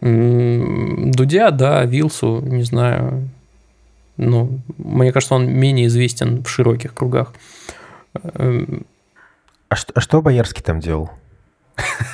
[0.00, 3.28] Дудя, да, Вилсу, не знаю.
[4.16, 7.32] Ну, мне кажется, он менее известен в широких кругах.
[8.34, 8.84] Эм,
[9.68, 11.10] а что, а что Боярский там делал?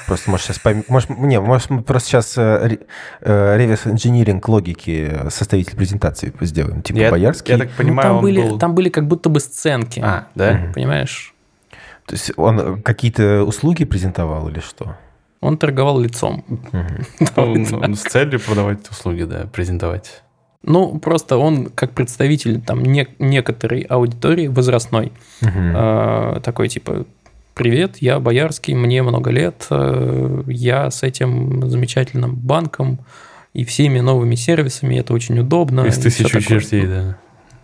[0.07, 0.85] Просто, может, сейчас пойм...
[0.89, 2.79] может, не, может, мы просто сейчас э,
[3.21, 7.53] э, реверс инжиниринг логики составитель презентации сделаем, типа я, Боярский.
[7.53, 8.59] Я так понимаю, ну, там, были, был...
[8.59, 10.01] там были как будто бы сценки.
[10.01, 10.71] А, да?
[10.75, 11.35] Понимаешь?
[12.07, 14.97] То есть он какие-то услуги презентовал или что?
[15.41, 16.45] Он торговал лицом.
[17.37, 20.23] Ну, с целью продавать услуги, да, презентовать.
[20.63, 27.05] Ну, просто он как представитель там не, некоторой аудитории возрастной, э, такой типа,
[27.55, 32.99] привет, я Боярский, мне много лет, э, я с этим замечательным банком
[33.53, 35.83] и всеми новыми сервисами, это очень удобно.
[35.83, 37.19] Из тысячи чертей, да.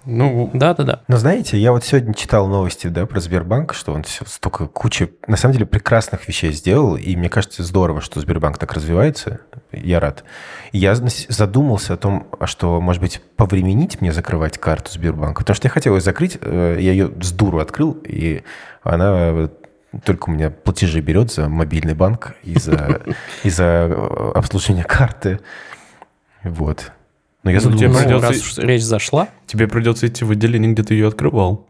[0.07, 1.00] Ну, да, да, да.
[1.09, 5.11] Но знаете, я вот сегодня читал новости, да, про Сбербанк, что он все столько куча,
[5.26, 9.40] на самом деле, прекрасных вещей сделал, и мне кажется, здорово, что Сбербанк так развивается.
[9.72, 10.24] Я рад.
[10.72, 15.66] я задумался о том, а что, может быть, повременить мне закрывать карту Сбербанка, потому что
[15.66, 18.42] я хотел ее закрыть, э, я ее с дуру открыл, и
[18.83, 19.50] она
[20.05, 23.03] только у меня платежи берет за мобильный банк и за,
[23.44, 25.40] и за э, обслуживание карты.
[26.44, 26.92] Вот.
[27.42, 27.88] Но я задумался.
[27.88, 28.29] Ну, придется...
[28.29, 29.29] раз уж речь зашла.
[29.46, 31.66] Тебе придется идти в отделение, где ты ее открывал.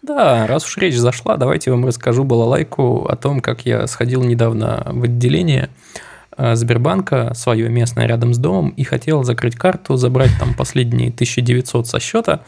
[0.00, 4.22] Да, раз уж речь зашла, давайте я вам расскажу балалайку о том, как я сходил
[4.22, 5.70] недавно в отделение
[6.36, 11.86] э, Сбербанка, свое местное рядом с домом, и хотел закрыть карту, забрать там последние 1900
[11.88, 12.42] со счета.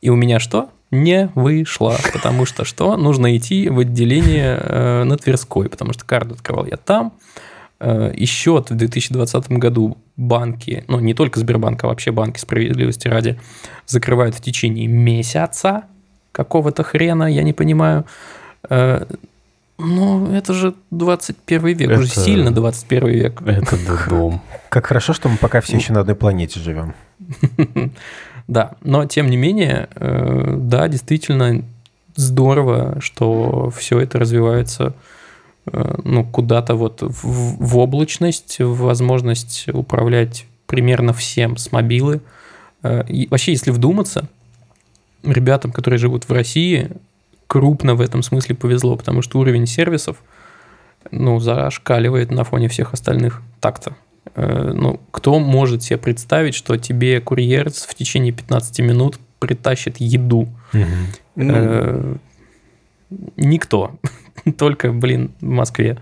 [0.00, 0.70] И у меня что?
[0.90, 2.96] Не вышло, потому что что?
[2.96, 7.12] Нужно идти в отделение э, на Тверской, потому что карту открывал я там,
[7.78, 13.06] Э, и счет в 2020 году банки, ну не только Сбербанк, а вообще банки справедливости
[13.08, 13.38] ради,
[13.86, 15.84] закрывают в течение месяца
[16.32, 18.06] какого-то хрена, я не понимаю.
[18.70, 19.04] Э,
[19.78, 22.00] ну, это же 21 век, это...
[22.00, 23.42] уже сильно 21 век.
[23.42, 23.76] Это
[24.08, 24.40] дом.
[24.70, 26.94] Как хорошо, что мы пока все еще на одной планете живем.
[28.48, 31.64] Да, но тем не менее, э, да, действительно
[32.14, 34.94] здорово, что все это развивается
[35.72, 42.20] Э, ну, куда-то вот в, в облачность, в возможность управлять примерно всем с мобилы.
[42.82, 44.28] Э, и вообще, если вдуматься,
[45.22, 46.90] ребятам, которые живут в России,
[47.46, 50.18] крупно в этом смысле повезло, потому что уровень сервисов
[51.10, 53.96] ну, зашкаливает на фоне всех остальных так-то.
[54.36, 60.48] Э, ну, кто может себе представить, что тебе курьер в течение 15 минут притащит еду?
[60.72, 62.18] Угу.
[63.36, 63.98] Никто.
[64.58, 65.98] Только, блин, в Москве.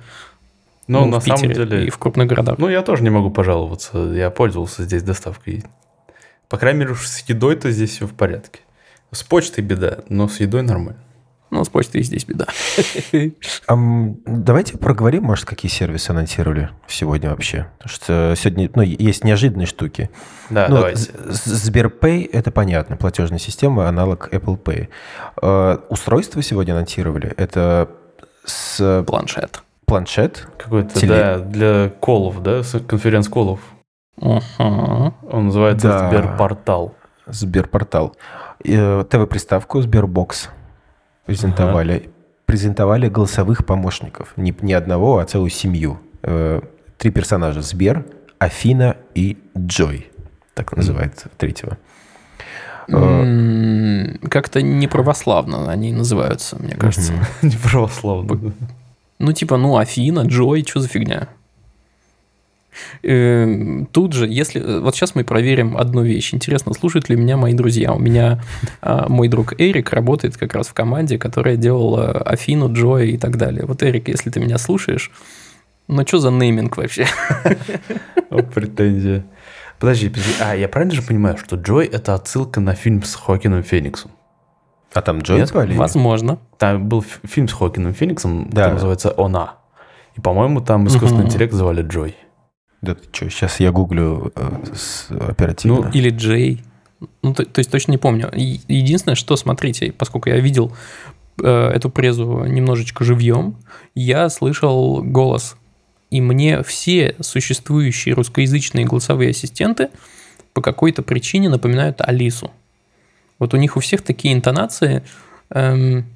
[0.89, 1.87] Ну, ну на самом деле...
[1.87, 2.59] И в крупных городах.
[2.59, 3.99] Ну, я тоже не могу пожаловаться.
[3.99, 5.65] Я пользовался здесь доставкой.
[6.49, 8.61] По крайней мере, с едой-то здесь все в порядке.
[9.13, 11.01] С почтой беда, но с едой нормально.
[11.55, 12.47] Ну, с почтой здесь беда.
[13.69, 17.69] Um, давайте проговорим, может, какие сервисы анонсировали сегодня вообще.
[17.79, 20.11] Потому что сегодня ну, есть неожиданные штуки.
[20.51, 21.13] Да, ну, давайте.
[21.29, 24.89] Сберпэй– это понятно, платежная система, аналог Apple Pay.
[25.41, 27.33] Uh, устройство сегодня анонсировали.
[27.37, 27.89] Это
[28.45, 29.05] с...
[29.07, 29.63] Планшет.
[29.87, 30.49] Планшет?
[30.59, 31.09] Какой-то, Теле...
[31.09, 33.61] да, для колов, да, конференц-колов.
[34.19, 35.13] Uh-huh.
[35.31, 36.09] Он называется да.
[36.09, 36.95] Сберпортал.
[37.27, 38.17] Сберпортал.
[38.65, 40.51] Э, ТВ-приставку Сбербокс
[41.27, 41.93] презентовали.
[41.97, 42.11] Ага.
[42.47, 44.33] Презентовали голосовых помощников.
[44.37, 45.99] Не, не одного, а целую семью.
[46.23, 46.61] Э,
[46.99, 47.63] три персонажа.
[47.63, 48.05] Сбер,
[48.39, 50.11] Афина и Джой.
[50.55, 51.33] Так называется mm.
[51.39, 51.79] третьего.
[52.87, 57.15] Как-то неправославно они называются, мне кажется.
[57.43, 58.53] Неправославно.
[59.19, 61.29] Ну, типа, ну, Афина, Джой, что за фигня?
[63.03, 64.61] Эм, тут же, если...
[64.61, 66.35] Э, вот сейчас мы проверим одну вещь.
[66.35, 67.93] Интересно, слушают ли меня мои друзья?
[67.93, 68.43] У меня
[68.81, 73.37] а, мой друг Эрик работает как раз в команде, которая делала Афину, Джой и так
[73.37, 73.65] далее.
[73.67, 75.11] Вот, Эрик, если ты меня слушаешь,
[75.89, 77.07] ну что за нейминг вообще?
[78.31, 79.25] О, претензия.
[79.79, 80.33] Подожди, подожди.
[80.41, 84.11] А, я правильно же понимаю, что Джой это отсылка на фильм с Хоакином Фениксом?
[84.95, 85.49] А там Джой Нет?
[85.49, 85.77] звали?
[85.77, 86.39] Возможно.
[86.57, 88.63] Там был фильм с Хоакином Фениксом, да.
[88.63, 89.55] который называется «Она».
[90.17, 91.29] И, по-моему, там искусственный угу.
[91.29, 92.17] интеллект звали Джой.
[92.85, 95.87] Да ты что, сейчас я гуглю э, с, оперативно.
[95.87, 96.63] Ну, или Джей.
[97.23, 98.31] Ну, то, то есть точно не помню.
[98.35, 100.73] Единственное, что, смотрите, поскольку я видел
[101.43, 103.57] э, эту презу немножечко живьем,
[103.95, 105.57] я слышал голос
[106.15, 109.89] и мне все существующие русскоязычные голосовые ассистенты
[110.53, 112.53] по какой-то причине напоминают Алису.
[113.41, 115.03] Вот у них у всех такие интонации,
[115.51, 116.07] эм,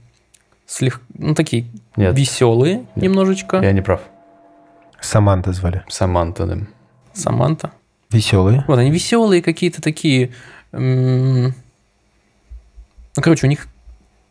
[0.66, 1.00] слег...
[1.14, 2.16] ну такие Нет.
[2.16, 2.96] веселые Нет.
[2.96, 3.57] немножечко.
[3.57, 4.00] Я не прав.
[5.00, 5.84] Саманта звали.
[5.88, 6.58] Саманта, да.
[7.12, 7.72] Саманта.
[8.11, 8.64] Веселые.
[8.66, 10.30] Вот они веселые какие-то такие.
[10.72, 11.52] Ну,
[13.14, 13.68] короче, у них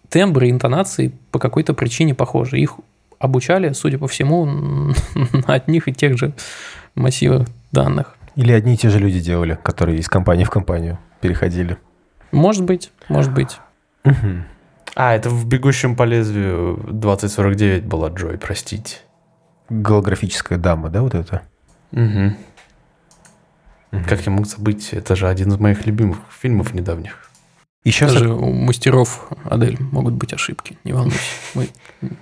[0.10, 2.60] тембры, интонации по какой-то причине похожи.
[2.60, 2.76] Их
[3.20, 4.46] обучали, судя по всему,
[5.32, 6.34] на одних и тех же
[6.96, 8.16] массивах данных.
[8.36, 11.78] Или одни и те же люди делали, которые из компании в компанию переходили.
[12.32, 13.60] Может быть, может быть.
[14.96, 18.98] А, это в «Бегущем по лезвию» 2049 была Джой, простите.
[19.70, 21.44] Голографическая дама, да, вот это?
[21.92, 22.34] Угу.
[23.92, 24.04] Угу.
[24.08, 24.94] Как я мог забыть?
[24.94, 27.30] Это же один из моих любимых фильмов недавних.
[27.84, 30.78] Еще Даже у мастеров Адель могут быть ошибки.
[30.84, 31.20] Не волнуйся,
[31.54, 31.70] мы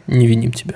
[0.06, 0.76] не виним тебя.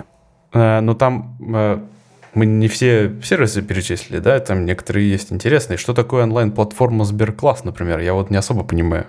[0.52, 1.86] А, но там а,
[2.34, 4.40] мы не все сервисы перечислили, да?
[4.40, 5.78] Там некоторые есть интересные.
[5.78, 8.00] Что такое онлайн-платформа Сберкласс, например?
[8.00, 9.08] Я вот не особо понимаю.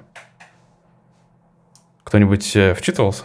[2.05, 3.25] Кто-нибудь э, вчитывался?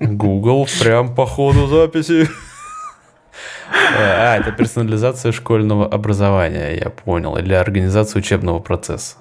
[0.00, 2.28] Google прям по ходу записи.
[3.72, 7.36] А, это персонализация школьного образования, я понял.
[7.36, 9.16] Или организация учебного процесса.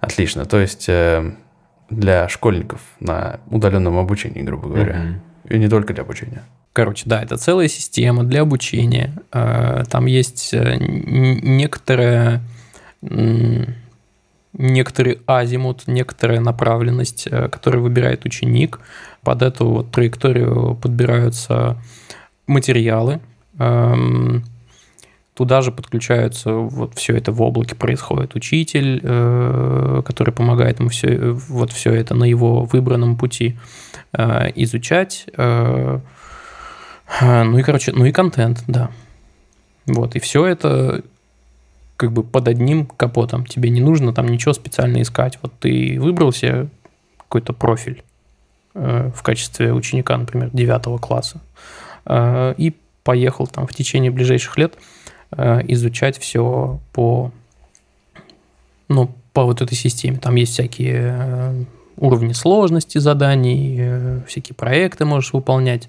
[0.00, 0.44] Отлично.
[0.46, 1.32] То есть э,
[1.90, 5.20] для школьников на удаленном обучении, грубо говоря.
[5.48, 6.42] И не только для обучения.
[6.72, 9.12] Короче, да, это целая система для обучения.
[9.32, 12.40] Э, там есть некоторая
[14.60, 18.80] некоторый азимут, некоторая направленность, которую выбирает ученик.
[19.22, 21.76] Под эту вот траекторию подбираются
[22.46, 23.20] материалы,
[23.60, 24.42] Эм,
[25.34, 31.32] туда же подключаются, вот все это в облаке происходит, учитель, э, который помогает ему все,
[31.32, 33.58] вот все это на его выбранном пути
[34.14, 35.26] э, изучать.
[35.36, 36.00] Э,
[37.20, 38.90] ну и, короче, ну и контент, да.
[39.86, 41.02] Вот, и все это
[42.00, 43.44] как бы под одним капотом.
[43.44, 45.38] Тебе не нужно там ничего специально искать.
[45.42, 46.68] Вот ты выбрал себе
[47.18, 48.02] какой-то профиль
[48.72, 51.40] в качестве ученика, например, 9 класса,
[52.08, 54.74] и поехал там в течение ближайших лет
[55.32, 57.32] э, изучать все по,
[58.88, 60.18] ну, по вот этой системе.
[60.18, 61.64] Там есть всякие э,
[61.96, 65.88] уровни сложности заданий, э, всякие проекты можешь выполнять.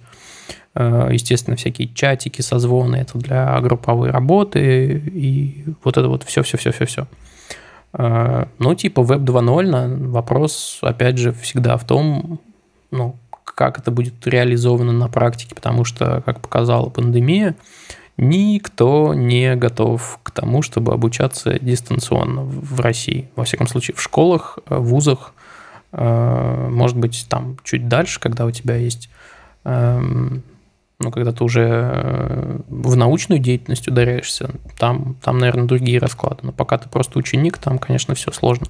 [0.76, 7.08] Естественно, всякие чатики, созвоны, это для групповой работы, и вот это вот все-все-все-все-все.
[7.94, 12.40] Ну, типа Web 2.0, вопрос, опять же, всегда в том,
[12.90, 17.56] ну, как это будет реализовано на практике, потому что, как показала пандемия,
[18.18, 23.30] никто не готов к тому, чтобы обучаться дистанционно в России.
[23.36, 25.34] Во всяком случае, в школах, в вузах,
[25.92, 29.10] э, может быть, там чуть дальше, когда у тебя есть
[29.64, 36.40] ну, когда ты уже э, в научную деятельность ударяешься, там, там, наверное, другие расклады.
[36.44, 38.68] Но пока ты просто ученик, там, конечно, все сложно.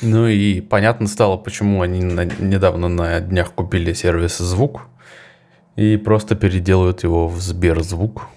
[0.00, 4.82] Ну и понятно стало, почему они на, недавно на днях купили сервис «Звук»
[5.76, 8.28] и просто переделывают его в Сберзвук.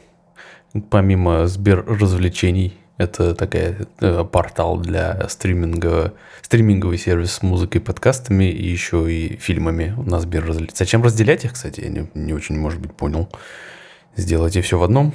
[0.89, 8.65] Помимо Сбер развлечений, это такая э, портал для стриминга, стриминговый сервис с музыкой, подкастами и
[8.65, 10.77] еще и фильмами у нас разделяет.
[10.77, 13.29] Зачем разделять их, кстати, я не, не очень, может быть, понял.
[14.15, 15.13] Сделайте все в одном.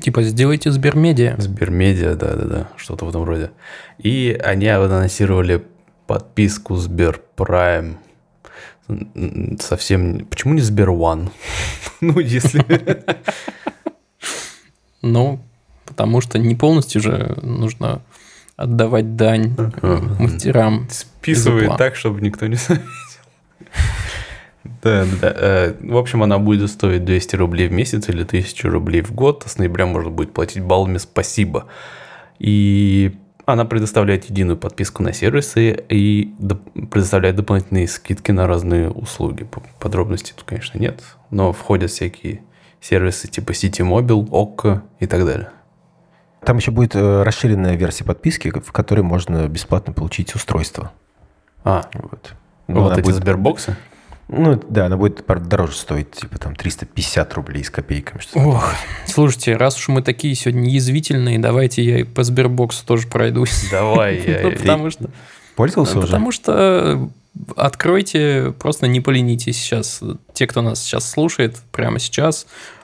[0.00, 1.36] Типа сделайте Сбермедиа.
[1.38, 3.50] Сбермедиа, да-да-да, что-то в этом роде.
[3.98, 5.64] И они анонсировали
[6.06, 7.98] подписку Сбер Прайм.
[9.58, 10.26] Совсем...
[10.26, 11.30] Почему не Сбер One?
[12.00, 12.64] ну, если...
[15.02, 15.40] Ну,
[15.86, 18.02] потому что не полностью же нужно
[18.56, 20.22] отдавать дань uh-huh.
[20.22, 20.88] мастерам.
[20.90, 22.86] Списывает так, чтобы никто не заметил.
[24.82, 25.34] Да, да.
[25.36, 29.44] Э, в общем, она будет стоить 200 рублей в месяц или 1000 рублей в год.
[29.46, 31.66] С ноября можно будет платить баллами «Спасибо».
[32.38, 36.34] И она предоставляет единую подписку на сервисы и
[36.90, 39.46] предоставляет дополнительные скидки на разные услуги.
[39.78, 42.42] Подробностей тут, конечно, нет, но входят всякие
[42.80, 45.50] сервисы типа City Mobile, Okko и так далее.
[46.46, 50.92] Там еще будет э, расширенная версия подписки, в которой можно бесплатно получить устройство.
[51.64, 52.34] А, вот.
[52.68, 53.16] Но вот эти будет...
[53.16, 53.76] Сбербоксы?
[54.28, 58.20] Ну, да, она будет дороже стоить, типа там 350 рублей с копейками.
[58.20, 58.74] Что Ох,
[59.06, 63.68] слушайте, раз уж мы такие сегодня язвительные, давайте я и по Сбербоксу тоже пройдусь.
[63.72, 64.16] Давай.
[64.26, 64.50] я.
[64.50, 65.10] Потому что...
[65.56, 66.06] Пользовался уже?
[66.06, 67.10] Потому что
[67.56, 70.00] откройте, просто не поленитесь сейчас.
[70.32, 72.75] Те, кто нас сейчас слушает, прямо сейчас, Э,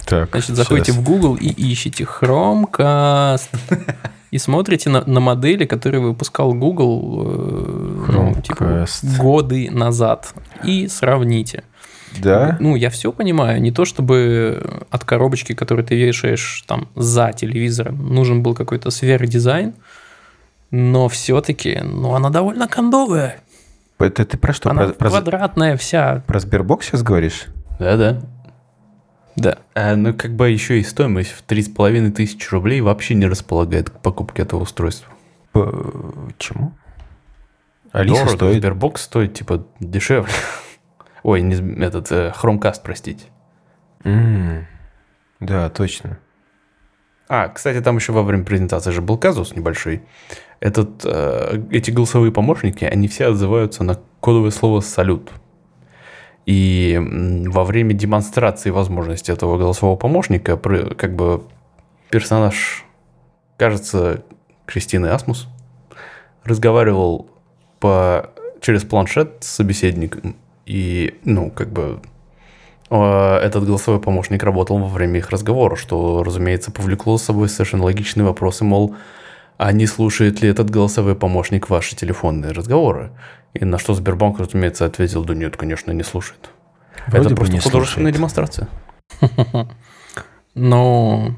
[0.06, 1.02] Так, Значит, заходите сейчас.
[1.02, 3.48] в Google и ищите Chromecast.
[4.30, 8.86] И смотрите на, на модели, которые выпускал Google э, ну, типа,
[9.18, 10.34] годы назад.
[10.64, 11.64] И сравните.
[12.20, 12.56] Да.
[12.60, 13.60] Ну, я все понимаю.
[13.60, 19.74] Не то, чтобы от коробочки, которую ты вешаешь там за телевизором, нужен был какой-то сверхдизайн,
[20.70, 23.40] но все-таки, ну, она довольно кондовая.
[23.98, 24.70] Это ты про что?
[24.70, 26.22] Она про, квадратная вся.
[26.26, 27.46] Про Сбербокс сейчас говоришь?
[27.78, 28.20] Да-да.
[29.36, 29.58] Да.
[29.74, 34.00] А, ну, как бы еще и стоимость в 3,5 тысячи рублей вообще не располагает к
[34.00, 35.12] покупке этого устройства.
[35.52, 36.72] Почему?
[37.92, 38.64] Алиса Дорого, стоит...
[38.64, 40.32] Sberbox стоит, типа, дешевле.
[41.22, 43.24] Ой, не, этот, э, Chromecast, простите.
[44.04, 44.64] Mm.
[45.40, 46.18] Да, точно.
[47.28, 50.02] А, кстати, там еще во время презентации же был казус небольшой.
[50.60, 55.30] Этот, э, эти голосовые помощники, они все отзываются на кодовое слово «салют».
[56.46, 56.96] И
[57.48, 61.42] во время демонстрации возможности этого голосового помощника, как бы
[62.10, 62.84] персонаж,
[63.56, 64.22] кажется,
[64.64, 65.48] Кристины Асмус,
[66.44, 67.28] разговаривал
[67.80, 68.30] по,
[68.60, 70.36] через планшет с собеседником.
[70.66, 72.00] И, ну, как бы
[72.90, 77.84] а, этот голосовой помощник работал во время их разговора, что, разумеется, повлекло с собой совершенно
[77.84, 78.94] логичные вопросы, мол,
[79.58, 83.10] а не слушает ли этот голосовой помощник ваши телефонные разговоры?
[83.54, 86.50] И на что Сбербанк, разумеется, ответил, да нет, конечно, не слушает.
[87.06, 88.16] Вроде Это просто художественная слушает.
[88.16, 88.68] демонстрация.
[90.54, 91.34] Ну,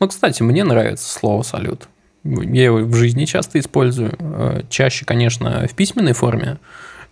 [0.00, 1.88] ну, кстати, мне нравится слово «салют».
[2.24, 4.16] Я его в жизни часто использую.
[4.18, 6.58] Э, чаще, конечно, в письменной форме,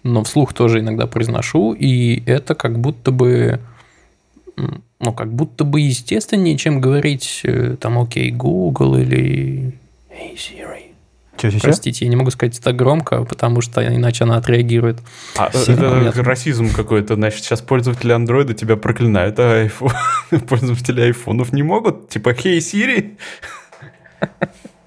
[0.03, 3.61] но вслух тоже иногда произношу, и это как будто бы
[4.57, 9.79] ну, как будто бы естественнее, чем говорить э, там «Окей, Google» или
[10.15, 10.95] «Hey, Siri».
[11.37, 15.01] Че, че, Простите, я не могу сказать это громко, потому что иначе она отреагирует.
[15.37, 17.17] А, это расизм какой-то.
[17.17, 19.93] Значит, сейчас пользователи андроида тебя проклинают, а iPhone,
[20.49, 22.09] пользователи айфонов не могут?
[22.09, 23.17] Типа «Hey, Siri».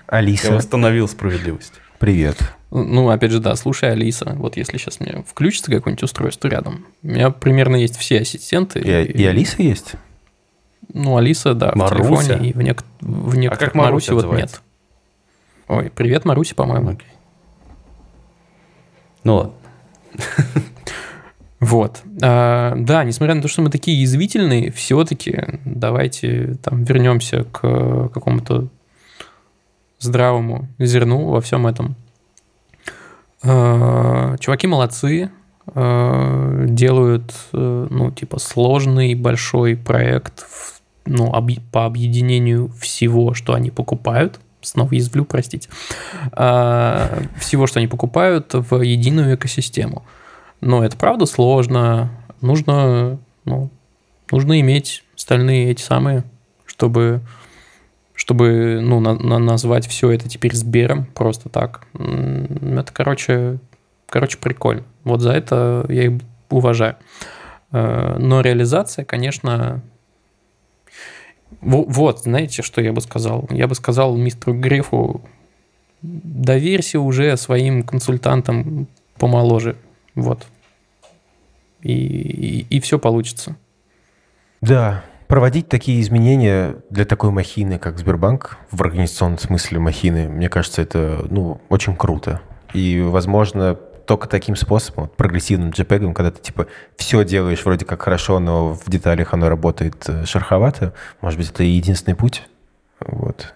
[0.07, 0.47] Алиса.
[0.47, 1.73] Я восстановил справедливость.
[1.99, 2.37] Привет.
[2.71, 7.07] Ну, опять же, да, слушай, Алиса, вот если сейчас мне включится какое-нибудь устройство рядом, у
[7.07, 8.79] меня примерно есть все ассистенты.
[8.79, 9.93] И, и, и Алиса есть?
[10.93, 12.03] Ну, Алиса, да, Маруся?
[12.03, 12.83] в телефоне, и в, нек...
[13.01, 14.61] в некоторых а как Маруси вот нет.
[15.67, 16.91] Ой, привет, Маруси, по-моему.
[16.91, 17.09] Окей.
[19.23, 19.53] Ну ладно.
[21.59, 22.03] Вот.
[22.21, 28.67] А, да, несмотря на то, что мы такие язвительные, все-таки давайте там вернемся к какому-то
[29.97, 31.95] здравому зерну во всем этом.
[33.43, 35.31] Э, чуваки молодцы,
[35.73, 40.45] э, делают, э, ну, типа, сложный большой проект,
[41.07, 41.33] ну,
[41.71, 44.39] по объединению всего, что они покупают.
[44.67, 45.69] Снова язвлю, простите.
[46.31, 50.03] Всего, что они покупают в единую экосистему.
[50.61, 52.09] Но это правда сложно.
[52.41, 53.69] Нужно, ну,
[54.31, 56.23] нужно иметь остальные эти самые,
[56.65, 57.21] чтобы
[58.13, 61.85] чтобы ну, на, на, назвать все это теперь Сбером просто так.
[61.93, 63.59] Это, короче,
[64.09, 64.83] короче, прикольно.
[65.03, 66.97] Вот за это я их уважаю.
[67.71, 69.81] Э, но реализация, конечно...
[71.61, 73.47] Вот, знаете, что я бы сказал?
[73.49, 75.21] Я бы сказал мистеру Грефу,
[76.01, 78.87] доверься уже своим консультантам
[79.17, 79.75] помоложе.
[80.15, 80.45] Вот.
[81.81, 83.55] И, и, и все получится.
[84.61, 90.81] Да, Проводить такие изменения для такой махины, как Сбербанк, в организационном смысле махины, мне кажется,
[90.81, 92.39] это ну, очень круто.
[92.73, 93.77] И, возможно,
[94.07, 98.89] только таким способом, прогрессивным JPEG, когда ты типа все делаешь вроде как хорошо, но в
[98.89, 102.47] деталях оно работает э, шероховато, может быть, это единственный путь,
[103.01, 103.53] вот,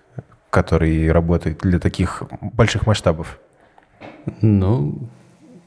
[0.50, 3.40] который работает для таких больших масштабов.
[4.42, 5.00] Ну,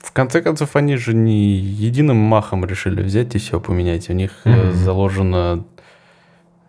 [0.00, 4.10] в конце концов, они же не единым махом решили взять и все поменять.
[4.10, 4.72] У них mm-hmm.
[4.72, 5.64] заложено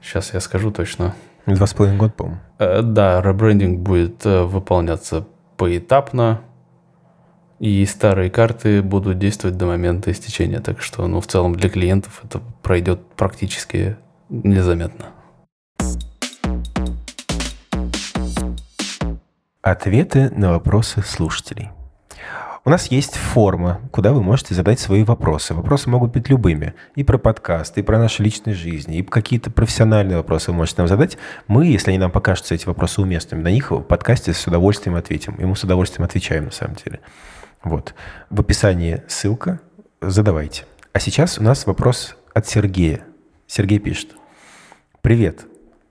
[0.02, 1.16] Сейчас я скажу точно.
[1.48, 2.40] Два с половиной года, по-моему.
[2.60, 6.42] Э, да, ребрендинг будет выполняться поэтапно,
[7.60, 10.60] и старые карты будут действовать до момента истечения.
[10.60, 13.98] Так что, ну, в целом для клиентов это пройдет практически
[14.30, 15.06] незаметно.
[19.62, 21.70] Ответы на вопросы слушателей.
[22.68, 25.54] У нас есть форма, куда вы можете задать свои вопросы.
[25.54, 26.74] Вопросы могут быть любыми.
[26.96, 30.88] И про подкаст, и про наши личные жизни, и какие-то профессиональные вопросы вы можете нам
[30.88, 31.18] задать.
[31.48, 35.36] Мы, если они нам покажутся эти вопросы уместными, на них в подкасте с удовольствием ответим.
[35.36, 37.02] И мы с удовольствием отвечаем на самом деле.
[37.66, 37.96] Вот.
[38.30, 39.60] В описании ссылка.
[40.00, 40.66] Задавайте.
[40.94, 43.04] А сейчас у нас вопрос от Сергея.
[43.48, 44.12] Сергей пишет.
[45.02, 45.46] Привет.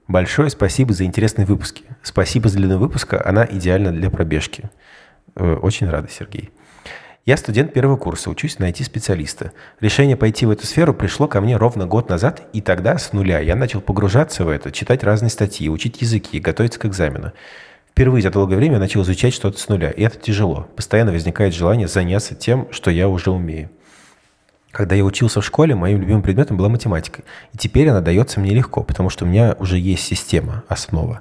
[0.07, 1.83] Большое спасибо за интересные выпуски.
[2.03, 3.21] Спасибо за длину выпуска.
[3.27, 4.71] Она идеальна для пробежки.
[5.35, 6.53] Э, очень рада, Сергей.
[7.27, 9.51] Я студент первого курса, учусь найти специалиста.
[9.81, 13.41] Решение пойти в эту сферу пришло ко мне ровно год назад, и тогда с нуля
[13.41, 17.33] я начал погружаться в это, читать разные статьи, учить языки, готовиться к экзамену.
[17.95, 20.67] Впервые за долгое время я начал изучать что-то с нуля, и это тяжело.
[20.75, 23.71] Постоянно возникает желание заняться тем, что я уже умею.
[24.73, 27.23] Когда я учился в школе, моим любимым предметом была математика.
[27.53, 31.21] И теперь она дается мне легко, потому что у меня уже есть система, основа.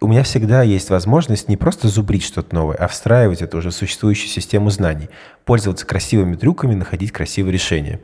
[0.00, 4.28] у меня всегда есть возможность не просто зубрить что-то новое, а встраивать это уже существующую
[4.28, 5.10] систему знаний,
[5.44, 7.98] пользоваться красивыми трюками, находить красивые решения.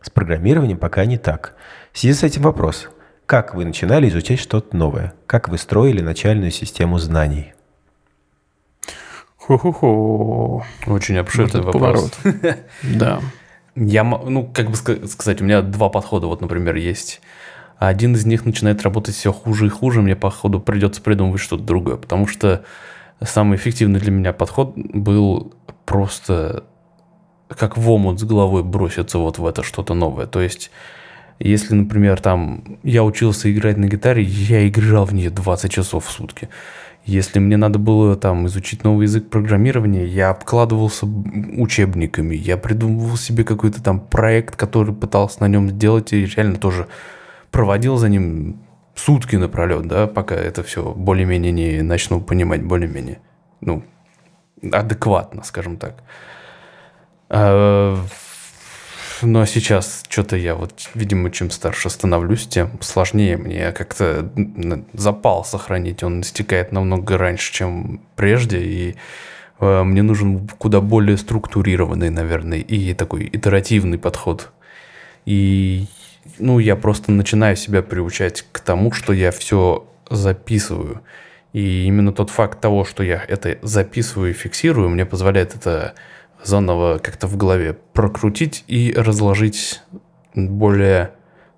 [0.00, 1.56] С программированием пока не так.
[1.92, 2.88] В связи с этим вопрос–
[3.26, 5.14] Как вы начинали изучать что-то новое?
[5.26, 7.54] Как вы строили начальную систему знаний?
[9.46, 10.64] Хо-хо-хо.
[10.86, 12.10] Очень обширный вот вопрос.
[12.22, 12.58] Поворот.
[12.82, 13.20] Да.
[13.76, 16.26] Я, ну, как бы сказать, у меня два подхода.
[16.26, 17.20] Вот, например, есть.
[17.78, 20.00] Один из них начинает работать все хуже и хуже.
[20.00, 21.96] Мне, походу, придется придумывать что-то другое.
[21.96, 22.64] Потому что
[23.22, 25.52] самый эффективный для меня подход был
[25.84, 26.64] просто
[27.48, 30.26] как в омут с головой броситься вот в это что-то новое.
[30.26, 30.70] То есть,
[31.38, 36.10] если, например, там я учился играть на гитаре, я играл в нее 20 часов в
[36.10, 36.48] сутки.
[37.04, 43.44] Если мне надо было там изучить новый язык программирования, я обкладывался учебниками, я придумывал себе
[43.44, 46.88] какой-то там проект, который пытался на нем сделать, и реально тоже
[47.50, 48.58] проводил за ним
[48.94, 53.18] сутки напролет, да, пока это все более-менее не начну понимать более-менее,
[53.60, 53.82] ну,
[54.72, 56.02] адекватно, скажем так.
[57.28, 57.98] А,
[59.22, 64.30] но сейчас что-то я вот, видимо, чем старше становлюсь, тем сложнее мне как-то
[64.92, 66.02] запал сохранить.
[66.02, 68.96] Он истекает намного раньше, чем прежде, и
[69.60, 74.50] э, мне нужен куда более структурированный, наверное, и такой итеративный подход.
[75.26, 75.86] И,
[76.38, 81.02] ну, я просто начинаю себя приучать к тому, что я все записываю.
[81.52, 85.94] И именно тот факт того, что я это записываю и фиксирую, мне позволяет это
[86.44, 89.82] заново как-то в голове прокрутить и разложить
[90.34, 91.12] более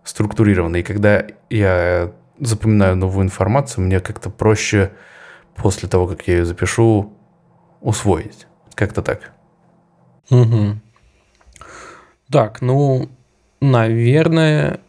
[0.05, 0.77] структурированно.
[0.77, 4.93] И когда я запоминаю новую информацию, мне как-то проще
[5.55, 7.13] после того, как я ее запишу,
[7.81, 8.47] усвоить.
[8.75, 9.33] Как-то так.
[10.31, 10.77] Угу.
[12.31, 13.09] Так, ну,
[13.61, 14.81] наверное,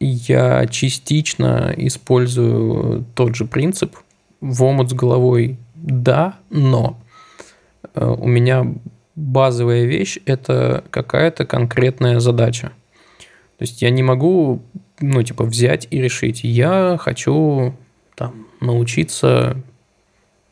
[0.00, 3.96] я частично использую тот же принцип.
[4.40, 6.98] В омут с головой да, но
[7.94, 8.66] э, у меня
[9.16, 12.72] базовая вещь– это какая-то конкретная задача.
[13.58, 14.62] То есть я не могу,
[15.00, 16.40] ну, типа, взять и решить.
[16.42, 17.74] Я хочу
[18.16, 19.56] там, научиться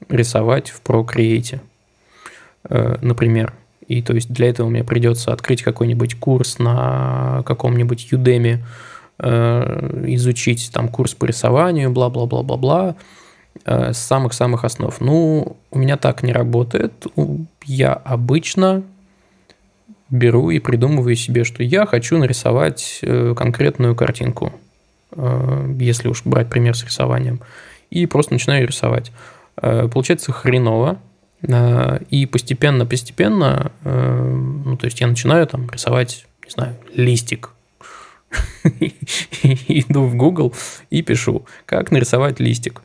[0.09, 1.61] рисовать в Procreate,
[2.69, 3.55] э, например.
[3.89, 8.59] И то есть для этого мне придется открыть какой-нибудь курс на каком-нибудь Udemy,
[9.19, 12.97] э, изучить там курс по рисованию, бла-бла-бла-бла-бла.
[13.65, 15.01] Э, с самых-самых основ.
[15.01, 17.07] Ну, у меня так не работает.
[17.65, 18.83] Я обычно
[20.11, 24.53] беру и придумываю себе, что я хочу нарисовать э, конкретную картинку,
[25.13, 27.41] э, если уж брать пример с рисованием,
[27.91, 29.13] и просто начинаю рисовать.
[29.55, 30.99] Получается хреново,
[31.43, 37.51] и постепенно-постепенно, ну, то есть я начинаю там рисовать, не знаю, листик,
[39.43, 40.55] иду в Google
[40.89, 42.81] и пишу, как нарисовать листик.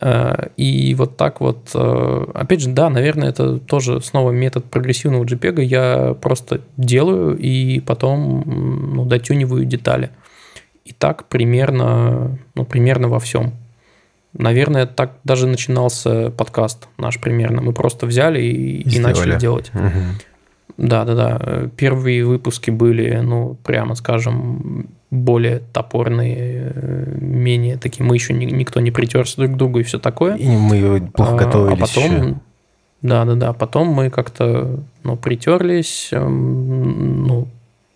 [0.00, 5.24] Э, и вот так вот, э, опять же, да, наверное, это тоже снова метод прогрессивного
[5.24, 5.62] JPEG.
[5.62, 8.42] Я просто делаю и потом
[8.94, 10.10] ну, дотюниваю детали.
[10.84, 13.54] И так примерно, ну, примерно во всем.
[14.32, 17.62] Наверное, так даже начинался подкаст наш примерно.
[17.62, 19.70] Мы просто взяли и, и, и начали делать.
[19.74, 19.90] Угу.
[20.76, 21.68] Да, да, да.
[21.76, 26.72] Первые выпуски были, ну, прямо скажем, более топорные,
[27.20, 28.04] менее такие.
[28.04, 30.36] Мы еще никто не притерся друг к другу и все такое.
[30.36, 31.78] И мы плохо готовились.
[31.78, 32.34] А потом, еще.
[33.02, 33.52] да, да, да.
[33.52, 37.48] Потом мы как-то ну, притерлись, эм, ну,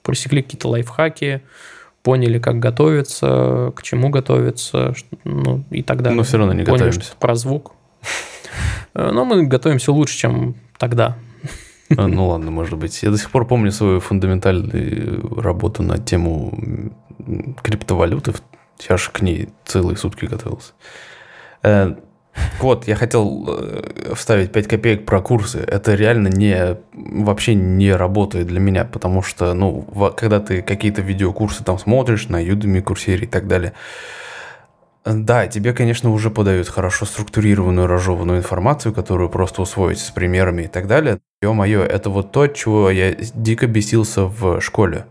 [0.03, 1.43] просекли какие-то лайфхаки,
[2.03, 4.95] поняли, как готовиться, к чему готовиться,
[5.25, 6.17] ну и так далее.
[6.17, 7.03] Но все равно не поняли, готовимся.
[7.03, 7.73] Что про звук.
[8.95, 11.17] Э, но мы готовимся лучше, чем тогда.
[11.97, 13.03] А, ну ладно, может быть.
[13.03, 16.59] Я до сих пор помню свою фундаментальную работу на тему
[17.63, 18.33] криптовалюты.
[18.89, 20.73] Я же к ней целые сутки готовился.
[21.63, 21.95] Э,
[22.61, 25.59] вот, я хотел э, вставить 5 копеек про курсы.
[25.59, 29.83] Это реально не, вообще не работает для меня, потому что, ну,
[30.17, 33.73] когда ты какие-то видеокурсы там смотришь на Udemy, Курсере и так далее,
[35.05, 40.67] да, тебе, конечно, уже подают хорошо структурированную, разжеванную информацию, которую просто усвоить с примерами и
[40.67, 41.21] так далее.
[41.41, 45.07] Ё-моё, это вот то, чего я дико бесился в школе.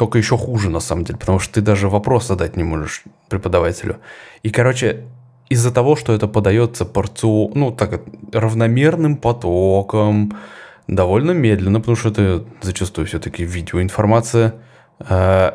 [0.00, 3.98] Только еще хуже, на самом деле, потому что ты даже вопрос задать не можешь преподавателю.
[4.42, 5.04] И, короче,
[5.50, 8.00] из-за того, что это подается порцию, ну, так,
[8.32, 10.38] равномерным потоком,
[10.86, 14.54] довольно медленно, потому что это зачастую все-таки видеоинформация,
[15.00, 15.50] э,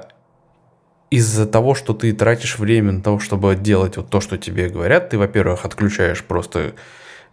[1.09, 5.09] из-за того, что ты тратишь время на то, чтобы делать вот то, что тебе говорят,
[5.09, 6.75] ты, во-первых, отключаешь просто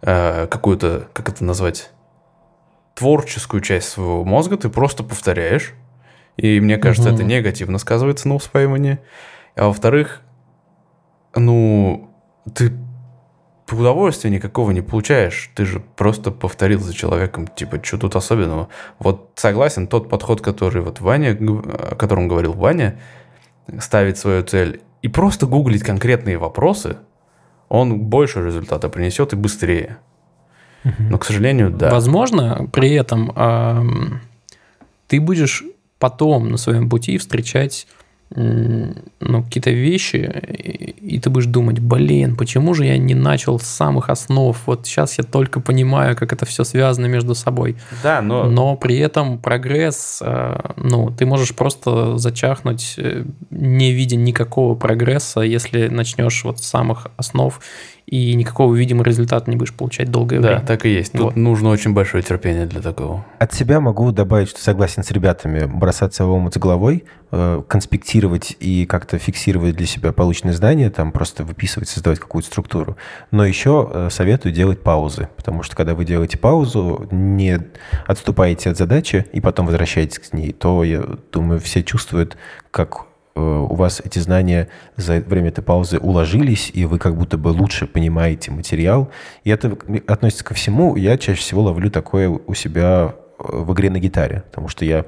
[0.01, 1.91] э, какую-то, как это назвать,
[2.95, 5.75] творческую часть своего мозга, ты просто повторяешь.
[6.37, 7.15] И мне кажется, угу.
[7.15, 8.99] это негативно сказывается на усваивании.
[9.55, 10.21] А во-вторых,
[11.35, 12.09] ну,
[12.55, 12.73] ты
[13.71, 15.49] удовольствия никакого не получаешь.
[15.55, 18.69] Ты же просто повторил за человеком, типа, что тут особенного.
[18.99, 22.99] Вот согласен, тот подход, который вот Ваня, о котором говорил Ваня,
[23.79, 26.97] ставить свою цель И просто гуглить конкретные вопросы,
[27.69, 29.97] он больше результата принесет и быстрее.
[30.99, 31.89] Но, к сожалению, да.
[31.89, 33.83] Возможно, при этом э,
[35.07, 35.63] ты будешь
[36.03, 37.87] потом на своем пути встречать
[38.35, 40.17] ну, какие-то вещи,
[40.99, 44.57] и ты будешь думать, блин, почему же я не начал с самых основ?
[44.65, 47.77] Вот сейчас я только понимаю, как это все связано между собой.
[48.03, 48.49] Да, но...
[48.49, 55.39] Но при этом прогресс, э, ну, ты можешь просто зачахнуть, э, не видя никакого прогресса,
[55.39, 57.61] если начнешь вот с самых основ
[58.05, 60.61] и никакого видимого результата не будешь получать долгое да, время.
[60.61, 61.13] Да, так и есть.
[61.13, 61.35] Тут вот.
[61.35, 63.25] нужно очень большое терпение для такого.
[63.39, 68.57] От себя могу добавить, что согласен с ребятами, бросаться в омут с головой, э, конспектировать
[68.59, 72.97] и как-то фиксировать для себя полученные знания, там просто выписывать, создавать какую-то структуру.
[73.31, 77.59] Но еще э, советую делать паузы, потому что когда вы делаете паузу, не
[78.05, 82.37] отступаете от задачи и потом возвращаетесь к ней, то, я думаю, все чувствуют,
[82.69, 87.49] как у вас эти знания за время этой паузы уложились, и вы как будто бы
[87.49, 89.09] лучше понимаете материал.
[89.43, 89.77] И это
[90.07, 90.95] относится ко всему.
[90.95, 95.05] Я чаще всего ловлю такое у себя э, в игре на гитаре, потому что я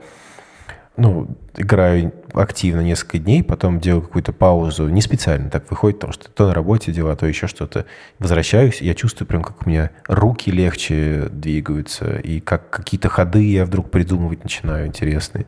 [0.97, 6.29] ну, играю активно несколько дней, потом делаю какую-то паузу, не специально так выходит, потому что
[6.29, 7.85] то на работе дела, то еще что-то.
[8.19, 13.65] Возвращаюсь, я чувствую прям, как у меня руки легче двигаются, и как какие-то ходы я
[13.65, 15.47] вдруг придумывать начинаю интересные.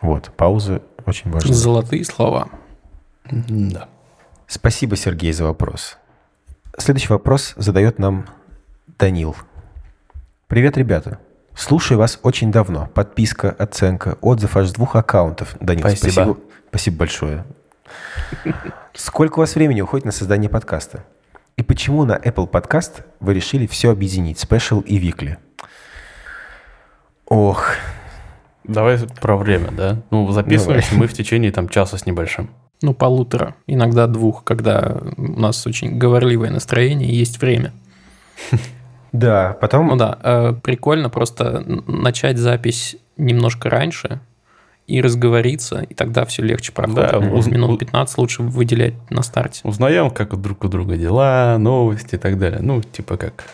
[0.00, 1.54] Вот, паузы очень важны.
[1.54, 2.48] Золотые слова.
[3.30, 3.88] Да.
[4.46, 5.96] Спасибо, Сергей, за вопрос.
[6.76, 8.26] Следующий вопрос задает нам
[8.98, 9.36] Данил.
[10.48, 11.18] Привет, ребята.
[11.54, 12.88] Слушаю вас очень давно.
[12.94, 15.56] Подписка, оценка, отзыв аж с двух аккаунтов.
[15.60, 16.10] Данил, спасибо.
[16.10, 16.38] Спасибо,
[16.68, 17.44] спасибо большое.
[18.94, 21.04] Сколько у вас времени уходит на создание подкаста?
[21.56, 25.36] И почему на Apple Podcast вы решили все объединить, Special и Weekly?
[27.26, 27.74] Ох,
[28.72, 30.02] Давай про время, да?
[30.10, 32.50] Ну, записываемся мы в течение там часа с небольшим.
[32.82, 37.72] Ну, полутора, иногда двух, когда у нас очень говорливое настроение и есть время.
[39.12, 39.88] Да, потом...
[39.88, 44.20] Ну да, э, прикольно просто начать запись немножко раньше
[44.86, 47.10] и разговориться, и тогда все легче проходит.
[47.10, 47.48] Да, уз...
[47.48, 49.62] Минут 15 лучше выделять на старте.
[49.64, 52.60] Узнаем, как друг у друга дела, новости и так далее.
[52.62, 53.44] Ну, типа как...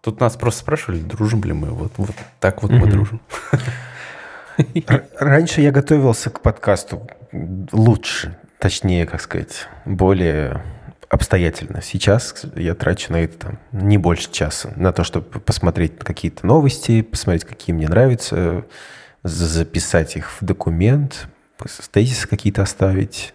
[0.00, 1.70] Тут нас просто спрашивали, дружим ли мы.
[1.70, 3.20] Вот, вот так вот мы дружим.
[5.18, 7.08] Раньше я готовился к подкасту
[7.72, 10.62] лучше, точнее, как сказать, более
[11.08, 11.80] обстоятельно.
[11.82, 17.02] Сейчас я трачу на это там, не больше часа, на то, чтобы посмотреть какие-то новости,
[17.02, 18.64] посмотреть, какие мне нравятся,
[19.22, 21.28] записать их в документ,
[21.92, 23.34] тезисы какие-то оставить.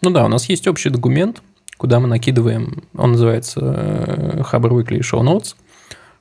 [0.00, 1.42] Ну да, у нас есть общий документ,
[1.76, 5.54] куда мы накидываем, он называется э, Hubber Weekly Show Notes.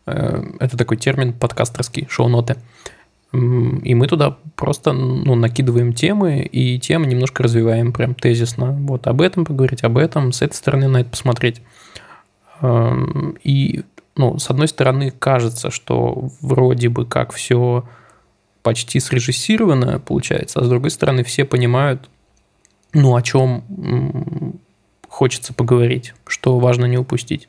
[0.05, 2.57] Э, это такой термин подкастерский, шоу-ноты.
[3.34, 8.73] И мы туда просто ну, накидываем темы, и темы немножко развиваем прям тезисно.
[8.73, 11.61] Вот об этом поговорить, об этом, с этой стороны на это посмотреть.
[12.61, 13.84] И,
[14.17, 17.86] ну, с одной стороны, кажется, что вроде бы как все
[18.63, 22.09] почти срежиссировано получается, а с другой стороны, все понимают,
[22.93, 24.59] ну, о чем
[25.07, 27.47] хочется поговорить, что важно не упустить.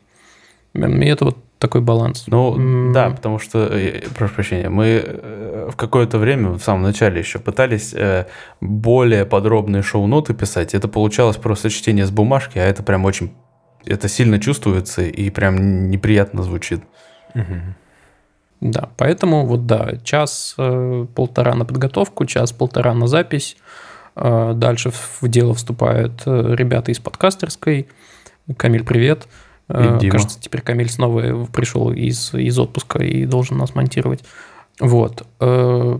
[0.74, 2.24] И это вот такой баланс.
[2.26, 2.92] Ну, mm.
[2.92, 7.38] да, потому что, э, прошу прощения, мы э, в какое-то время, в самом начале еще
[7.38, 8.26] пытались э,
[8.60, 10.74] более подробные шоу-ноты писать.
[10.74, 13.32] Это получалось просто чтение с бумажки, а это прям очень...
[13.86, 16.82] Это сильно чувствуется и прям неприятно звучит.
[17.34, 17.60] Mm-hmm.
[18.60, 23.56] Да, поэтому вот да, час-полтора на подготовку, час-полтора на запись.
[24.14, 27.88] Дальше в дело вступают ребята из подкастерской.
[28.56, 29.24] Камиль, привет.
[29.24, 30.10] Э, Дима.
[30.10, 34.22] Кажется, теперь Камиль снова пришел из, из отпуска и должен нас монтировать.
[34.80, 35.26] Вот.
[35.40, 35.98] Э,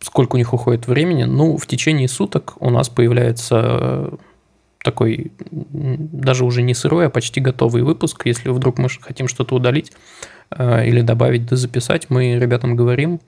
[0.00, 1.24] сколько у них уходит времени?
[1.24, 4.10] Ну, в течение суток у нас появляется
[4.82, 8.26] такой даже уже не сырой, а почти готовый выпуск.
[8.26, 9.92] Если вдруг мы хотим что-то удалить
[10.50, 13.20] э, или добавить, да записать, мы ребятам говорим.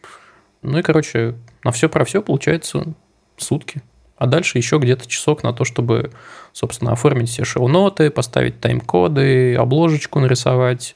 [0.63, 2.95] Ну и, короче, на все про все получается
[3.39, 3.83] сутки.
[4.17, 6.11] А дальше еще где-то часок на то, чтобы,
[6.53, 10.95] собственно, оформить все шоу-ноты, поставить тайм-коды, обложечку нарисовать,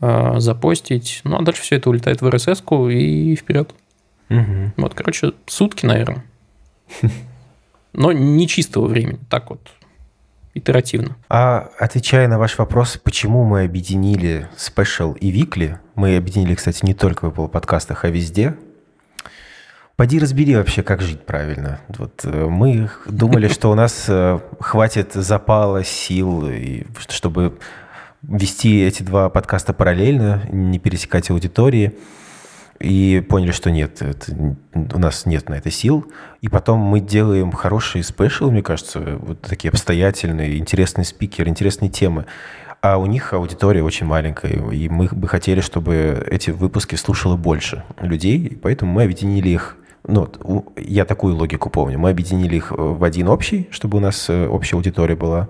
[0.00, 1.20] э, запостить.
[1.24, 3.74] Ну, а дальше все это улетает в RSS-ку и вперед.
[4.30, 4.72] Угу.
[4.76, 6.24] Вот, короче, сутки, наверное.
[7.92, 9.60] Но не чистого времени, так вот,
[10.54, 11.16] итеративно.
[11.28, 16.94] А отвечая на ваш вопрос, почему мы объединили Special и Weekly, мы объединили, кстати, не
[16.94, 18.54] только в Apple подкастах, а везде–
[20.02, 21.78] Пойди разбери вообще, как жить правильно.
[21.96, 26.50] Вот э, мы думали, что у нас э, хватит запала, сил,
[27.08, 27.56] чтобы
[28.22, 31.96] вести эти два подкаста параллельно, не пересекать аудитории.
[32.80, 36.12] и поняли, что нет, это, у нас нет на это сил.
[36.40, 42.26] И потом мы делаем хорошие спешл, мне кажется, вот такие обстоятельные, интересные спикеры, интересные темы.
[42.80, 47.84] А у них аудитория очень маленькая, и мы бы хотели, чтобы эти выпуски слушало больше
[48.00, 49.76] людей, и поэтому мы объединили их
[50.06, 51.98] ну, я такую логику помню.
[51.98, 55.48] Мы объединили их в один общий, чтобы у нас э, общая аудитория была.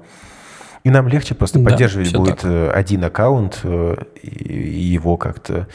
[0.84, 2.50] И нам легче просто да, поддерживать будет так.
[2.50, 5.68] Э, один аккаунт э, и его как-то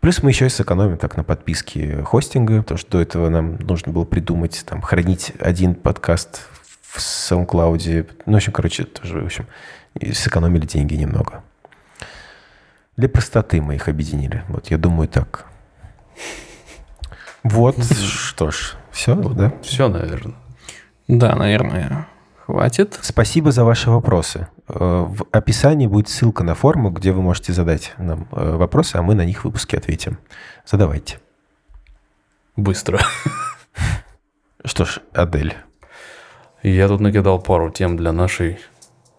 [0.00, 3.92] Плюс мы еще и сэкономим так на подписке хостинга, потому что до этого нам нужно
[3.92, 6.42] было придумать, там, хранить один подкаст
[6.82, 8.08] в SoundCloud.
[8.24, 9.46] Ну, в общем, короче, тоже, в общем,
[10.12, 11.42] сэкономили деньги немного.
[12.96, 14.44] Для простоты мы их объединили.
[14.48, 15.46] Вот, я думаю, так.
[17.50, 19.52] Вот, что ж, все, да?
[19.62, 20.36] Все, наверное.
[21.06, 22.06] Да, наверное
[22.48, 22.98] хватит.
[23.02, 24.48] Спасибо за ваши вопросы.
[24.68, 29.02] Э, в описании будет ссылка на форму, где вы можете задать нам э, вопросы, а
[29.02, 30.16] мы на них в выпуске ответим.
[30.64, 31.18] Задавайте.
[32.56, 33.00] Быстро.
[34.64, 35.54] Что ж, Адель.
[36.62, 38.58] Я тут накидал пару тем для нашей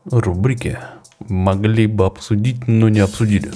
[0.06, 0.80] рубрики.
[1.20, 3.52] Могли бы обсудить, но не обсудили.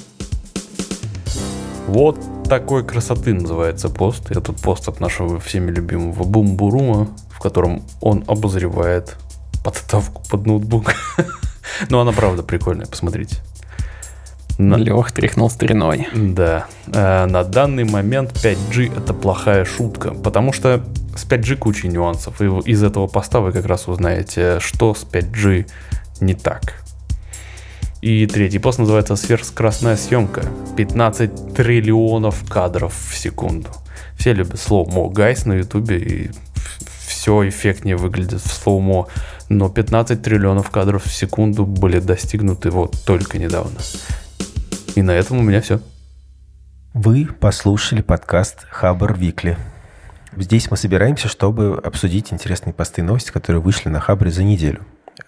[1.88, 2.19] Вот
[2.60, 4.30] такой красоты называется пост.
[4.30, 9.16] Это пост от нашего всеми любимого Бумбурума, в котором он обозревает
[9.64, 10.93] подставку под ноутбук.
[11.89, 13.38] Но она правда прикольная, посмотрите.
[14.60, 14.76] На...
[14.76, 16.08] Лех тряхнул стариной.
[16.14, 16.68] Да.
[16.93, 20.84] А, на данный момент 5G это плохая шутка, потому что
[21.16, 25.68] с 5G куча нюансов, и из этого поста вы как раз узнаете, что с 5G
[26.22, 26.82] не так.
[28.04, 30.43] И третий пост называется «Сверхскоростная съемка».
[30.76, 33.70] 15 триллионов кадров в секунду.
[34.18, 36.32] Все любят Slow Mo Guys на ютубе, и
[37.08, 39.07] все эффектнее выглядит в slow-mo,
[39.47, 43.80] но 15 триллионов кадров в секунду были достигнуты вот только недавно.
[44.95, 45.80] И на этом у меня все.
[46.93, 49.57] Вы послушали подкаст Habr Weekly.
[50.36, 54.82] Здесь мы собираемся, чтобы обсудить интересные посты и новости, которые вышли на Хабре за неделю.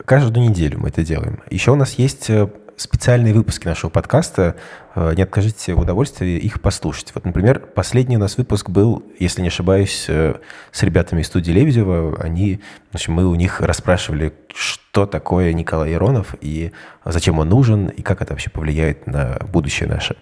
[0.03, 1.39] Каждую неделю мы это делаем.
[1.49, 4.55] Еще у нас есть э, специальные выпуски нашего подкаста.
[4.95, 7.11] Э, не откажите в удовольствии их послушать.
[7.13, 10.35] Вот, например, последний у нас выпуск был, если не ошибаюсь, э,
[10.71, 12.17] с ребятами из студии Лебедева.
[12.21, 12.61] Они,
[12.91, 16.71] в общем, мы у них расспрашивали, что такое Николай Иронов и
[17.03, 20.15] зачем он нужен, и как это вообще повлияет на будущее наше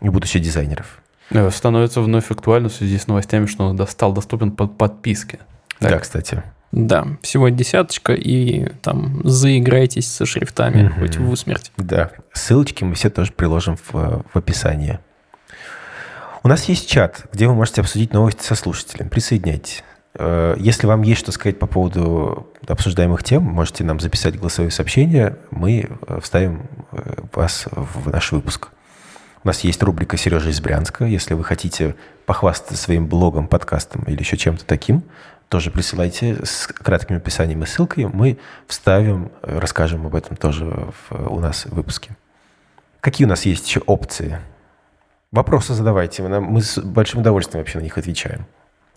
[0.00, 1.00] и будущее дизайнеров.
[1.30, 5.38] Э, становится вновь актуально в связи с новостями, что он стал доступен под подписке.
[5.78, 5.90] Так?
[5.90, 6.42] Да, кстати.
[6.76, 11.00] Да, всего десяточка, и там заиграйтесь со шрифтами, угу.
[11.00, 11.72] хоть в усмерть.
[11.78, 14.98] Да, ссылочки мы все тоже приложим в, в описании.
[16.42, 19.08] У нас есть чат, где вы можете обсудить новости со слушателем.
[19.08, 19.82] Присоединяйтесь.
[20.16, 25.38] Э, если вам есть что сказать по поводу обсуждаемых тем, можете нам записать голосовое сообщение,
[25.50, 28.68] мы э, вставим э, вас в наш выпуск.
[29.44, 31.06] У нас есть рубрика «Сережа из Брянска».
[31.06, 31.94] Если вы хотите
[32.26, 35.04] похвастаться своим блогом, подкастом или еще чем-то таким,
[35.48, 38.06] тоже присылайте с кратким описанием и ссылкой.
[38.06, 42.16] Мы вставим, расскажем об этом тоже в, у нас в выпуске.
[43.00, 44.40] Какие у нас есть еще опции?
[45.30, 48.46] Вопросы задавайте, мы с большим удовольствием вообще на них отвечаем.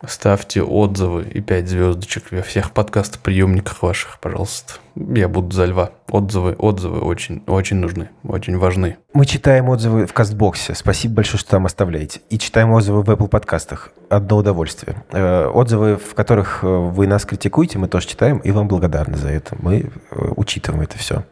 [0.08, 4.76] Ставьте отзывы и 5 звездочек во всех подкастоприемниках ваших, пожалуйста.
[4.96, 5.92] Я буду за льва.
[6.08, 8.98] Отзывы, отзывы очень, очень нужны, очень важны.
[9.12, 10.74] Мы читаем отзывы в Кастбоксе.
[10.74, 12.22] Спасибо большое, что там оставляете.
[12.30, 13.92] И читаем отзывы в Apple подкастах.
[14.10, 15.04] Одно удовольствие.
[15.12, 19.28] Э, отзывы, в которых э, вы нас критикуете, мы тоже читаем, и вам благодарны за
[19.28, 19.58] это.
[19.60, 21.26] Мы э, учитываем это все.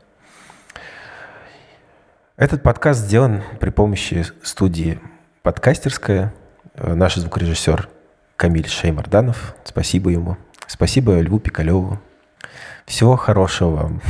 [2.35, 4.99] Этот подкаст сделан при помощи студии
[5.41, 6.33] «Подкастерская».
[6.75, 7.89] Наш звукорежиссер
[8.37, 9.55] Камиль Шеймарданов.
[9.63, 10.37] Спасибо ему.
[10.67, 11.99] Спасибо Льву Пикалеву.
[12.85, 14.01] Всего хорошего вам.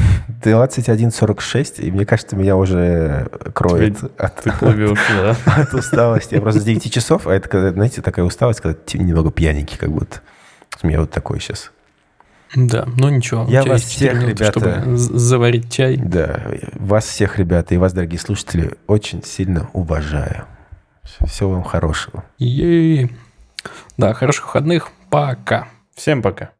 [0.43, 5.35] 21.46, и мне кажется, меня уже кроет Тебе, от, ты плывешь, да?
[5.61, 6.35] от усталости.
[6.35, 9.91] Я просто с 9 часов, а это, когда, знаете, такая усталость, когда немного пьяненький как
[9.91, 10.19] будто.
[10.83, 11.71] У меня вот такой сейчас.
[12.53, 13.45] Да, ну ничего.
[13.49, 14.59] Я вас всех, минуты, ребята...
[14.59, 15.97] Чтобы заварить чай.
[15.97, 20.45] Да, вас всех, ребята, и вас, дорогие слушатели, очень сильно уважаю.
[21.25, 22.25] Всего вам хорошего.
[22.37, 23.11] Ей.
[23.97, 24.89] Да, хороших выходных.
[25.09, 25.67] Пока.
[25.95, 26.51] Всем пока.